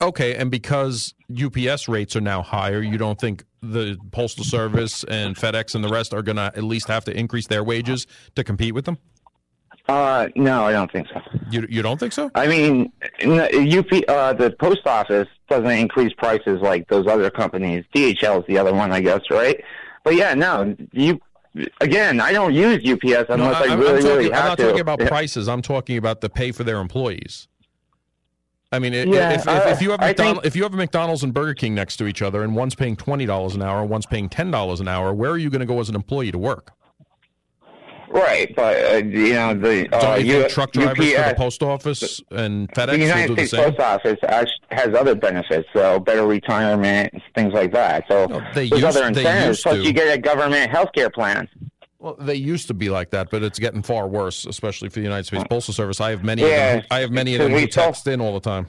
Okay, 0.00 0.36
and 0.36 0.50
because 0.50 1.14
UPS 1.32 1.88
rates 1.88 2.14
are 2.14 2.20
now 2.20 2.42
higher, 2.42 2.80
you 2.80 2.98
don't 2.98 3.20
think 3.20 3.44
the 3.60 3.98
Postal 4.12 4.44
Service 4.44 5.02
and 5.04 5.34
FedEx 5.34 5.74
and 5.74 5.82
the 5.82 5.88
rest 5.88 6.14
are 6.14 6.22
going 6.22 6.36
to 6.36 6.52
at 6.54 6.62
least 6.62 6.86
have 6.86 7.04
to 7.06 7.16
increase 7.18 7.48
their 7.48 7.64
wages 7.64 8.06
to 8.36 8.44
compete 8.44 8.74
with 8.74 8.84
them? 8.84 8.98
Uh, 9.88 10.28
no, 10.36 10.64
I 10.66 10.72
don't 10.72 10.92
think 10.92 11.08
so. 11.08 11.20
You 11.50 11.66
you 11.70 11.80
don't 11.82 11.98
think 11.98 12.12
so? 12.12 12.30
I 12.34 12.46
mean, 12.46 12.92
UP, 13.24 13.86
uh, 14.08 14.34
the 14.34 14.54
post 14.60 14.86
office 14.86 15.28
doesn't 15.48 15.70
increase 15.70 16.12
prices 16.12 16.60
like 16.60 16.86
those 16.88 17.06
other 17.06 17.30
companies. 17.30 17.84
DHL 17.94 18.40
is 18.40 18.44
the 18.46 18.58
other 18.58 18.74
one, 18.74 18.92
I 18.92 19.00
guess, 19.00 19.22
right? 19.30 19.58
But 20.04 20.14
yeah, 20.14 20.34
no, 20.34 20.76
you. 20.92 21.20
Again, 21.80 22.20
I 22.20 22.32
don't 22.32 22.52
use 22.54 22.84
UPS 22.86 23.30
unless 23.30 23.38
No, 23.38 23.52
I 23.52 23.72
I'm, 23.72 23.80
really, 23.80 23.96
I'm 23.96 24.02
talking, 24.02 24.04
really 24.04 24.24
have 24.30 24.32
I'm 24.42 24.48
not 24.48 24.58
to. 24.58 24.64
talking 24.64 24.80
about 24.80 25.00
Yeah. 25.00 25.08
prices. 25.08 25.48
I'm 25.48 25.62
talking 25.62 25.96
about 25.96 26.20
the 26.20 26.28
pay 26.28 26.52
for 26.52 26.62
their 26.62 26.78
employees. 26.78 27.48
I 28.70 28.78
mean, 28.78 28.92
i- 28.92 29.04
Yeah, 29.04 29.30
if, 29.32 29.40
if, 29.40 29.48
uh, 29.48 29.62
if 29.68 29.80
you 29.80 29.90
have 29.92 30.00
I 30.02 30.08
McDonald, 30.08 30.36
think- 30.36 30.46
if 30.46 30.54
you 30.54 30.62
have 30.64 30.74
a 30.74 30.76
McDonald's 30.76 31.22
and 31.24 31.32
Burger 31.32 31.54
King 31.54 31.74
next 31.74 31.96
to 31.96 32.06
each 32.06 32.20
other, 32.20 32.42
and 32.42 32.54
one's 32.54 32.74
paying 32.74 32.94
twenty 32.96 33.24
dollars 33.24 33.54
an 33.54 33.62
hour, 33.62 33.80
and 33.80 33.88
one's 33.90 34.04
paying 34.06 34.28
ten 34.28 34.50
dollars 34.50 34.80
an 34.80 34.86
hour, 34.88 35.12
where 35.14 35.30
are 35.30 35.38
you 35.38 35.48
going 35.50 35.60
to 35.60 35.66
go 35.66 35.80
as 35.80 35.88
an 35.88 35.94
employee 35.94 36.30
to 36.30 36.38
work? 36.38 36.72
Right, 38.10 38.54
but 38.56 38.76
uh, 38.84 38.96
you 39.06 39.34
know 39.34 39.54
the 39.54 39.88
uh, 39.94 40.16
U- 40.16 40.48
truck 40.48 40.72
drivers 40.72 41.12
for 41.12 41.28
the 41.28 41.34
post 41.36 41.62
office 41.62 42.20
and 42.30 42.68
the 42.68 42.72
FedEx 42.72 42.88
will 42.92 42.98
United 42.98 43.30
the 43.30 43.46
States 43.46 43.50
same? 43.50 43.74
Post 43.74 43.80
Office 43.80 44.18
has 44.70 44.94
other 44.94 45.14
benefits, 45.14 45.68
so 45.74 46.00
better 46.00 46.26
retirement, 46.26 47.12
things 47.34 47.52
like 47.52 47.72
that. 47.72 48.04
So 48.08 48.26
No, 48.26 48.40
they 48.54 48.68
there's 48.68 48.82
used- 48.82 48.84
other 48.96 49.06
incentives. 49.08 49.62
Plus, 49.62 49.74
to. 49.76 49.82
you 49.82 49.92
get 49.92 50.16
a 50.16 50.20
government 50.20 50.70
health 50.70 50.88
care 50.94 51.10
plan. 51.10 51.48
Well, 51.98 52.16
they 52.18 52.36
used 52.36 52.68
to 52.68 52.74
be 52.74 52.88
like 52.90 53.10
that, 53.10 53.28
but 53.30 53.42
it's 53.42 53.58
getting 53.58 53.82
far 53.82 54.06
worse, 54.08 54.46
especially 54.46 54.88
for 54.88 55.00
the 55.00 55.04
United 55.04 55.24
States 55.26 55.44
Postal 55.50 55.74
Service. 55.74 56.00
I 56.00 56.10
have 56.10 56.22
many. 56.24 56.42
Yeah, 56.42 56.74
of 56.74 56.80
them, 56.82 56.86
I 56.92 57.00
have 57.00 57.10
many 57.10 57.34
of 57.34 57.42
them 57.42 57.52
who 57.52 57.66
text 57.66 58.06
in 58.06 58.20
all 58.20 58.32
the 58.34 58.40
time. 58.40 58.68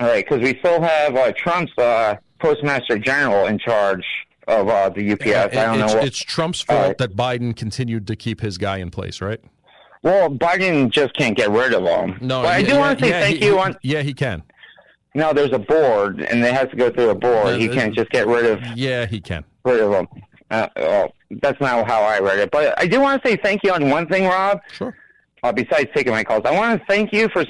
All 0.00 0.08
right, 0.08 0.24
because 0.28 0.42
we 0.42 0.58
still 0.58 0.82
have 0.82 1.14
uh, 1.16 1.32
Trump's 1.36 1.72
uh, 1.78 2.16
Postmaster 2.40 2.98
General 2.98 3.46
in 3.46 3.58
charge 3.58 4.04
of 4.48 4.68
uh, 4.68 4.88
the 4.90 5.12
UPS. 5.12 5.26
I 5.26 5.64
don't 5.66 5.80
it's, 5.80 5.92
know. 5.92 5.98
What, 5.98 6.06
it's 6.06 6.18
Trump's 6.18 6.60
fault 6.60 6.86
right. 6.86 6.98
that 6.98 7.16
Biden 7.16 7.54
continued 7.56 8.06
to 8.08 8.16
keep 8.16 8.40
his 8.40 8.58
guy 8.58 8.78
in 8.78 8.90
place, 8.90 9.20
right? 9.20 9.40
well, 10.02 10.28
Biden 10.28 10.90
just 10.90 11.14
can't 11.14 11.36
get 11.36 11.50
rid 11.50 11.72
of 11.72 11.82
him. 11.82 12.18
No, 12.20 12.42
but 12.42 12.48
I 12.48 12.58
yeah, 12.58 12.68
do 12.68 12.78
want 12.78 12.98
to 12.98 13.04
say 13.04 13.10
yeah, 13.10 13.20
thank 13.20 13.38
he- 13.38 13.46
you. 13.46 13.58
on 13.58 13.76
yeah, 13.82 14.02
he 14.02 14.12
can. 14.12 14.42
no, 15.14 15.32
there's 15.32 15.52
a 15.52 15.58
board, 15.58 16.20
and 16.20 16.44
it 16.44 16.52
has 16.52 16.68
to 16.70 16.76
go 16.76 16.90
through 16.90 17.10
a 17.10 17.14
board. 17.14 17.48
Yeah, 17.48 17.56
he 17.56 17.70
uh, 17.70 17.72
can't 17.74 17.94
just 17.94 18.10
get 18.10 18.26
rid 18.26 18.44
of 18.44 18.60
Yeah, 18.76 19.06
he 19.06 19.20
can. 19.20 19.44
rid 19.64 19.80
of 19.80 19.90
them. 19.90 20.08
Uh, 20.50 20.68
well, 20.76 21.12
that's 21.42 21.58
not 21.60 21.86
how 21.86 22.02
I 22.02 22.18
read 22.20 22.38
it. 22.38 22.50
But 22.50 22.78
I 22.78 22.86
do 22.86 23.00
want 23.00 23.22
to 23.22 23.28
say 23.28 23.36
thank 23.36 23.64
you 23.64 23.72
on 23.72 23.88
one 23.88 24.06
thing, 24.06 24.24
Rob. 24.24 24.60
Sure. 24.72 24.94
uh, 25.42 25.52
besides 25.52 25.88
taking 25.94 26.12
my 26.12 26.22
calls, 26.22 26.42
I 26.44 26.52
want 26.52 26.78
to 26.78 26.86
thank 26.86 27.12
you 27.12 27.28
for 27.30 27.44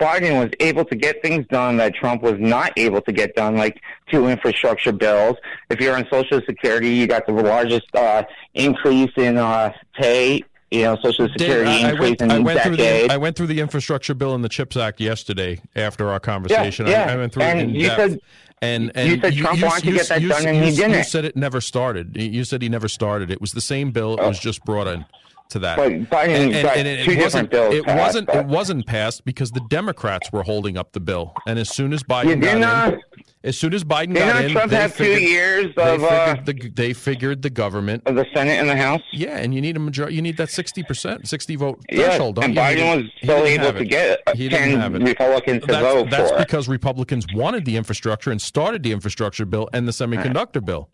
Biden 0.00 0.38
was 0.40 0.50
able 0.60 0.84
to 0.84 0.94
get 0.94 1.22
things 1.22 1.46
done 1.48 1.76
that 1.78 1.94
Trump 1.94 2.22
was 2.22 2.36
not 2.38 2.72
able 2.76 3.00
to 3.02 3.12
get 3.12 3.34
done, 3.34 3.56
like 3.56 3.80
two 4.10 4.28
infrastructure 4.28 4.92
bills. 4.92 5.36
If 5.70 5.80
you're 5.80 5.96
on 5.96 6.06
Social 6.10 6.40
Security, 6.46 6.90
you 6.90 7.06
got 7.06 7.26
the 7.26 7.32
largest 7.32 7.86
uh, 7.94 8.22
increase 8.54 9.10
in 9.16 9.38
uh, 9.38 9.72
pay. 9.94 10.42
You 10.70 10.82
know, 10.84 10.96
Social 11.02 11.28
Security 11.28 11.68
I, 11.70 11.88
I 11.88 11.90
increase 11.90 12.08
went, 12.20 12.22
in 12.22 12.30
I 12.30 12.38
went 12.38 12.60
through 12.62 12.76
the 12.76 13.10
I 13.10 13.16
went 13.18 13.36
through 13.36 13.48
the 13.48 13.60
infrastructure 13.60 14.14
bill 14.14 14.34
and 14.34 14.42
the 14.42 14.48
CHIPS 14.48 14.76
Act 14.76 15.00
yesterday 15.00 15.60
after 15.76 16.08
our 16.10 16.18
conversation. 16.20 16.86
yeah. 16.86 17.06
I, 17.08 17.12
I 17.12 17.16
went 17.16 17.32
through 17.34 17.42
And 17.42 17.60
it 17.60 17.62
in 17.64 17.74
you 17.74 17.88
depth. 17.88 18.12
said- 18.12 18.20
and, 18.62 18.92
and 18.94 19.10
you 19.10 19.20
said 19.20 19.34
Trump 19.34 19.60
wanted 19.60 19.84
to 19.86 19.92
get 19.92 20.08
that 20.08 20.22
you, 20.22 20.28
done 20.28 20.46
and 20.46 20.56
he 20.64 20.70
You 20.70 20.76
didn't. 20.76 20.92
You 20.98 21.02
said 21.02 21.24
it 21.24 21.34
never 21.36 21.60
started. 21.60 22.16
You 22.16 22.44
said 22.44 22.62
he 22.62 22.68
never 22.68 22.86
started. 22.86 23.28
It 23.32 23.40
was 23.40 23.50
the 23.52 23.60
same 23.60 23.90
bill. 23.90 24.14
It 24.14 24.20
was 24.24 24.38
just 24.38 24.64
brought 24.64 24.86
in 24.86 25.04
to 25.50 25.58
that. 25.60 25.76
But 25.76 25.92
Biden 26.10 26.62
got 26.62 26.76
it, 26.78 27.04
two 27.04 27.18
wasn't, 27.18 27.52
It 27.52 27.84
passed, 27.84 27.98
wasn't. 27.98 28.26
but- 28.26 28.36
It 28.36 28.46
wasn't 28.46 28.86
passed 28.86 29.24
because 29.24 29.50
the 29.50 29.60
Democrats 29.68 30.30
were 30.32 30.42
holding 30.42 30.76
up 30.76 30.92
the 30.92 31.00
bill. 31.00 31.34
And 31.46 31.58
as 31.58 31.68
soon 31.68 31.92
as 31.92 32.02
Biden 32.02 32.40
got 32.40 32.58
not. 32.58 32.94
in, 32.94 33.00
as 33.44 33.58
soon 33.58 33.74
as 33.74 33.82
Biden 33.84 34.14
got 34.14 34.26
not 34.34 34.44
in, 34.44 34.52
Trump 34.52 34.70
they 34.70 34.76
have 34.76 34.96
two 34.96 35.04
figured, 35.04 35.22
years 35.22 35.74
they 35.76 35.94
of 35.94 36.02
uh, 36.04 36.34
figured 36.36 36.46
the 36.46 36.70
they 36.70 36.92
figured 36.92 37.42
the 37.42 37.50
government 37.50 38.02
of 38.06 38.14
the 38.14 38.24
Senate 38.34 38.52
and 38.60 38.68
the 38.68 38.76
House? 38.76 39.02
yeah, 39.12 39.36
and 39.38 39.54
you 39.54 39.60
need 39.60 39.76
a 39.76 39.80
majority. 39.80 40.14
You 40.16 40.22
need 40.22 40.36
that 40.38 40.50
sixty 40.50 40.82
percent, 40.82 41.28
sixty 41.28 41.56
vote 41.56 41.80
threshold. 41.92 42.36
don't 42.36 42.44
and? 42.46 42.56
Biden 42.56 43.02
was 43.02 43.10
still 43.22 43.44
able 43.44 43.72
to 43.72 43.84
get 43.84 44.20
uh, 44.26 44.34
He 44.34 44.48
ten. 44.48 44.92
Republicans 45.02 45.60
to 45.62 45.66
That's, 45.66 45.82
vote 45.82 46.10
that's 46.10 46.30
for. 46.30 46.36
it. 46.36 46.46
because 46.46 46.68
Republicans 46.68 47.26
wanted 47.34 47.64
the 47.64 47.76
infrastructure 47.76 48.30
and 48.30 48.40
started 48.40 48.82
the 48.82 48.92
infrastructure 48.92 49.44
bill 49.44 49.68
and 49.72 49.86
the 49.88 49.92
semiconductor 49.92 50.64
bill. 50.64 50.88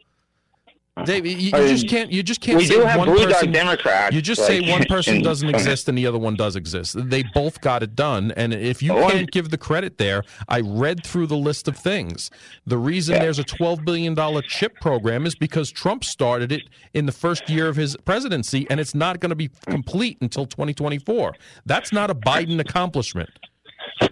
Dave, 1.05 1.27
you, 1.27 1.51
I 1.55 1.61
mean, 1.61 1.69
just 1.69 1.89
can't. 1.89 2.11
You 2.11 2.23
just 2.23 2.41
can't 2.41 2.59
we 2.59 2.67
say 2.67 2.75
do 2.75 2.81
have 2.83 2.99
one 2.99 3.09
blue 3.09 3.19
dog 3.25 3.33
person. 3.33 3.53
Democrats. 3.53 4.15
You 4.15 4.23
just 4.23 4.41
like, 4.41 4.49
say 4.49 4.71
one 4.71 4.85
person 4.89 5.23
doesn't 5.23 5.49
exist 5.55 5.89
and 5.89 5.97
the 5.97 6.07
other 6.07 6.19
one 6.19 6.35
does 6.35 6.57
exist. 6.57 6.97
They 7.11 7.23
both 7.35 7.61
got 7.61 7.83
it 7.83 7.95
done, 7.95 8.33
and 8.33 8.53
if 8.53 8.83
you 8.83 8.93
oh, 8.93 9.03
One- 9.03 9.13
can't 9.13 9.31
give 9.31 9.51
the 9.51 9.59
credit 9.59 9.99
there, 9.99 10.25
I 10.49 10.61
read 10.61 11.05
through 11.05 11.27
the 11.27 11.37
list 11.37 11.69
of 11.69 11.77
things. 11.77 12.31
The 12.67 12.79
reason 12.79 13.15
Yeah. 13.15 13.23
there's 13.23 13.39
a 13.39 13.45
twelve 13.45 13.85
billion 13.85 14.15
dollar 14.15 14.43
chip 14.43 14.75
program 14.81 15.27
is 15.27 15.35
because 15.35 15.71
Trump 15.71 16.05
started 16.05 16.53
it 16.53 16.63
in 16.95 17.07
the 17.07 17.13
first 17.13 17.49
year 17.49 17.69
of 17.69 17.77
his 17.77 17.97
presidency, 18.05 18.67
and 18.71 18.81
it's 18.81 18.95
not 18.95 19.21
going 19.21 19.31
to 19.31 19.37
be 19.37 19.51
complete 19.67 20.19
until 20.21 20.47
2024. 20.47 21.35
That's 21.67 21.93
not 21.93 22.11
a 22.11 22.15
Biden 22.15 22.61
accomplishment. 22.61 23.31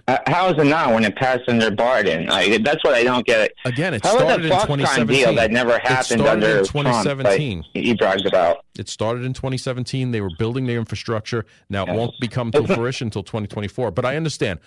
Uh, 0.08 0.18
how 0.26 0.48
is 0.48 0.54
it 0.60 0.66
not 0.66 0.92
when 0.94 1.04
it 1.04 1.14
passed 1.16 1.42
under 1.48 1.70
Biden? 1.70 2.30
I, 2.30 2.58
that's 2.58 2.82
what 2.84 2.94
I 2.94 3.02
don't 3.04 3.26
get. 3.26 3.52
Again, 3.64 3.94
it 3.94 4.04
How 4.04 4.10
started 4.16 4.26
about 4.26 4.40
in 4.40 4.48
the 4.48 4.54
Foxconn 4.54 4.66
2017. 4.78 5.24
deal 5.24 5.34
that 5.34 5.50
never 5.50 5.78
happened 5.78 6.22
under 6.22 6.46
in 6.58 6.64
Trump? 6.64 6.86
2017. 6.86 7.58
Like 7.74 7.84
he 7.84 7.94
bragged 7.94 8.26
about. 8.26 8.64
It 8.78 8.88
started 8.88 9.24
in 9.24 9.32
2017. 9.32 10.10
They 10.12 10.20
were 10.20 10.30
building 10.38 10.66
their 10.66 10.78
infrastructure. 10.78 11.46
Now 11.68 11.84
it 11.86 11.92
won't 11.94 12.14
become 12.20 12.50
to 12.52 12.66
fruition 12.74 13.06
until 13.08 13.22
2024. 13.22 13.90
But 13.90 14.04
I 14.04 14.16
understand. 14.16 14.60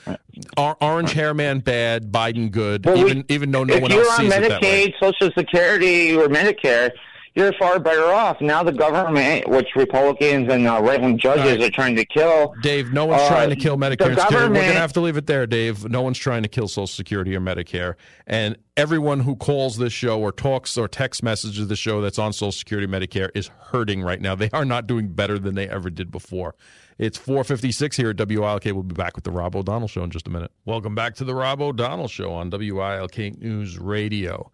Or- 0.57 0.77
Orange 0.81 1.13
hair 1.13 1.33
man 1.33 1.59
bad, 1.59 2.11
Biden 2.11 2.51
good. 2.51 2.85
Well, 2.85 2.95
we- 2.95 3.01
even 3.09 3.25
even 3.29 3.51
though 3.51 3.63
no 3.63 3.79
one 3.79 3.91
you're 3.91 4.01
else 4.01 4.19
on 4.19 4.25
sees 4.25 4.33
it 4.33 4.49
that 4.49 4.61
way. 4.61 4.87
Medicaid, 4.89 4.93
Social 4.99 5.31
Security, 5.37 6.15
or 6.15 6.27
Medicare, 6.27 6.91
you're 7.39 7.53
far 7.53 7.79
better 7.79 8.03
off. 8.11 8.39
Now 8.41 8.61
the 8.61 8.71
government, 8.71 9.47
which 9.47 9.69
Republicans 9.75 10.51
and 10.51 10.67
uh, 10.67 10.79
right-wing 10.81 11.17
judges 11.17 11.43
All 11.45 11.49
right. 11.51 11.61
are 11.63 11.69
trying 11.71 11.95
to 11.95 12.05
kill. 12.05 12.53
Dave, 12.61 12.91
no 12.93 13.05
one's 13.05 13.21
Uh, 13.23 13.29
trying 13.29 13.49
to 13.49 13.55
kill 13.55 13.77
Medicare 13.77 13.97
the 13.97 14.05
and 14.11 14.19
Security. 14.19 14.49
We're 14.49 14.53
going 14.61 14.73
to 14.73 14.79
have 14.79 14.93
to 14.93 15.01
leave 15.01 15.17
it 15.17 15.25
there, 15.25 15.47
Dave. 15.47 15.89
No 15.89 16.01
one's 16.01 16.17
trying 16.19 16.43
to 16.43 16.49
kill 16.49 16.67
Social 16.67 16.85
Security 16.85 17.35
or 17.35 17.39
Medicare. 17.39 17.95
And 18.27 18.57
everyone 18.77 19.21
who 19.21 19.35
calls 19.35 19.77
this 19.77 19.93
show 19.93 20.19
or 20.19 20.31
talks 20.31 20.77
or 20.77 20.87
text 20.87 21.23
messages 21.23 21.67
the 21.67 21.75
show 21.75 22.01
that's 22.01 22.19
on 22.19 22.33
Social 22.33 22.51
Security 22.51 22.85
Medicare 22.87 23.29
is 23.33 23.47
hurting 23.71 24.01
right 24.03 24.21
now. 24.21 24.35
They 24.35 24.49
are 24.51 24.65
not 24.65 24.85
doing 24.85 25.07
better 25.07 25.39
than 25.39 25.55
they 25.55 25.67
ever 25.67 25.89
did 25.89 26.11
before. 26.11 26.53
It's 26.97 27.17
456 27.17 27.95
here 27.95 28.09
at 28.09 28.17
WILK. 28.17 28.65
We'll 28.65 28.83
be 28.83 28.93
back 28.93 29.15
with 29.15 29.23
the 29.23 29.31
Rob 29.31 29.55
O'Donnell 29.55 29.87
Show 29.87 30.03
in 30.03 30.11
just 30.11 30.27
a 30.27 30.29
minute. 30.29 30.51
Welcome 30.65 30.93
back 30.95 31.15
to 31.15 31.23
the 31.23 31.33
Rob 31.33 31.61
O'Donnell 31.61 32.09
Show 32.09 32.33
on 32.33 32.49
WILK 32.49 33.39
News 33.41 33.79
Radio. 33.79 34.51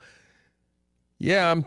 Yeah, 1.17 1.49
I'm 1.51 1.65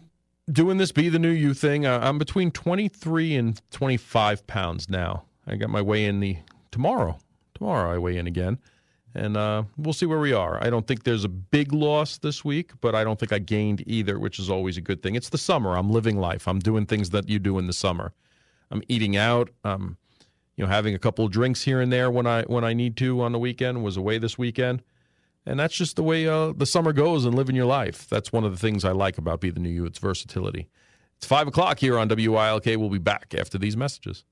doing 0.51 0.79
this 0.79 0.93
Be 0.93 1.09
the 1.09 1.19
New 1.19 1.31
You 1.31 1.55
thing. 1.55 1.87
Uh, 1.87 2.01
I'm 2.03 2.19
between 2.19 2.51
23 2.51 3.37
and 3.37 3.61
25 3.71 4.47
pounds 4.47 4.89
now. 4.89 5.25
I 5.47 5.57
got 5.57 5.71
my 5.71 5.83
weigh 5.83 6.07
in 6.07 6.21
the 6.21 6.39
tomorrow. 6.71 7.19
Tomorrow 7.55 7.95
I 7.95 7.99
weigh 7.99 8.17
in 8.17 8.27
again. 8.27 8.59
And 9.15 9.37
uh, 9.37 9.65
we'll 9.77 9.95
see 9.95 10.07
where 10.07 10.19
we 10.19 10.33
are. 10.33 10.63
I 10.63 10.71
don't 10.71 10.87
think 10.87 11.05
there's 11.05 11.25
a 11.25 11.29
big 11.29 11.73
loss 11.73 12.19
this 12.19 12.45
week, 12.45 12.73
but 12.81 12.95
I 12.95 13.05
don't 13.05 13.19
think 13.19 13.33
I 13.33 13.39
gained 13.39 13.83
either, 13.87 14.19
which 14.19 14.39
is 14.39 14.51
always 14.51 14.77
a 14.77 14.81
good 14.81 15.03
thing. 15.03 15.15
It's 15.15 15.31
the 15.31 15.39
summer. 15.39 15.77
I'm 15.77 15.91
living 15.91 16.19
life. 16.19 16.47
I'm 16.47 16.59
doing 16.59 16.87
things 16.87 17.11
that 17.11 17.29
you 17.29 17.39
do 17.39 17.59
in 17.59 17.67
the 17.67 17.73
summer. 17.73 18.13
I'm 18.71 18.83
eating 18.89 19.17
out. 19.17 19.51
Um, 19.65 19.97
you 20.57 20.65
know, 20.65 20.71
having 20.71 20.95
a 20.95 20.99
couple 20.99 21.27
drinks 21.29 21.63
here 21.63 21.81
and 21.81 21.93
there 21.93 22.11
when 22.11 22.27
I 22.27 22.43
when 22.43 22.65
I 22.65 22.75
need 22.75 22.97
to 22.99 23.23
on 23.23 23.33
the 23.33 23.39
weekend. 23.39 23.83
Was 23.83 23.97
away 23.97 24.19
this 24.19 24.37
weekend, 24.37 24.83
and 25.49 25.59
that's 25.59 25.75
just 25.75 25.97
the 25.97 26.03
way 26.03 26.29
uh, 26.29 26.53
the 26.53 26.67
summer 26.67 26.93
goes 26.93 27.25
and 27.25 27.35
living 27.35 27.57
your 27.57 27.67
life. 27.67 28.07
That's 28.09 28.31
one 28.31 28.45
of 28.45 28.53
the 28.53 28.59
things 28.59 28.85
I 28.85 28.93
like 28.93 29.17
about 29.17 29.41
Be 29.41 29.49
the 29.49 29.61
New 29.61 29.71
You. 29.71 29.87
It's 29.87 29.99
versatility. 29.99 30.69
It's 31.17 31.27
five 31.27 31.49
o'clock 31.49 31.79
here 31.79 31.99
on 31.99 32.09
WILK. 32.09 32.67
We'll 32.67 32.91
be 32.91 32.99
back 32.99 33.35
after 33.37 33.57
these 33.57 33.77
messages. 33.77 34.25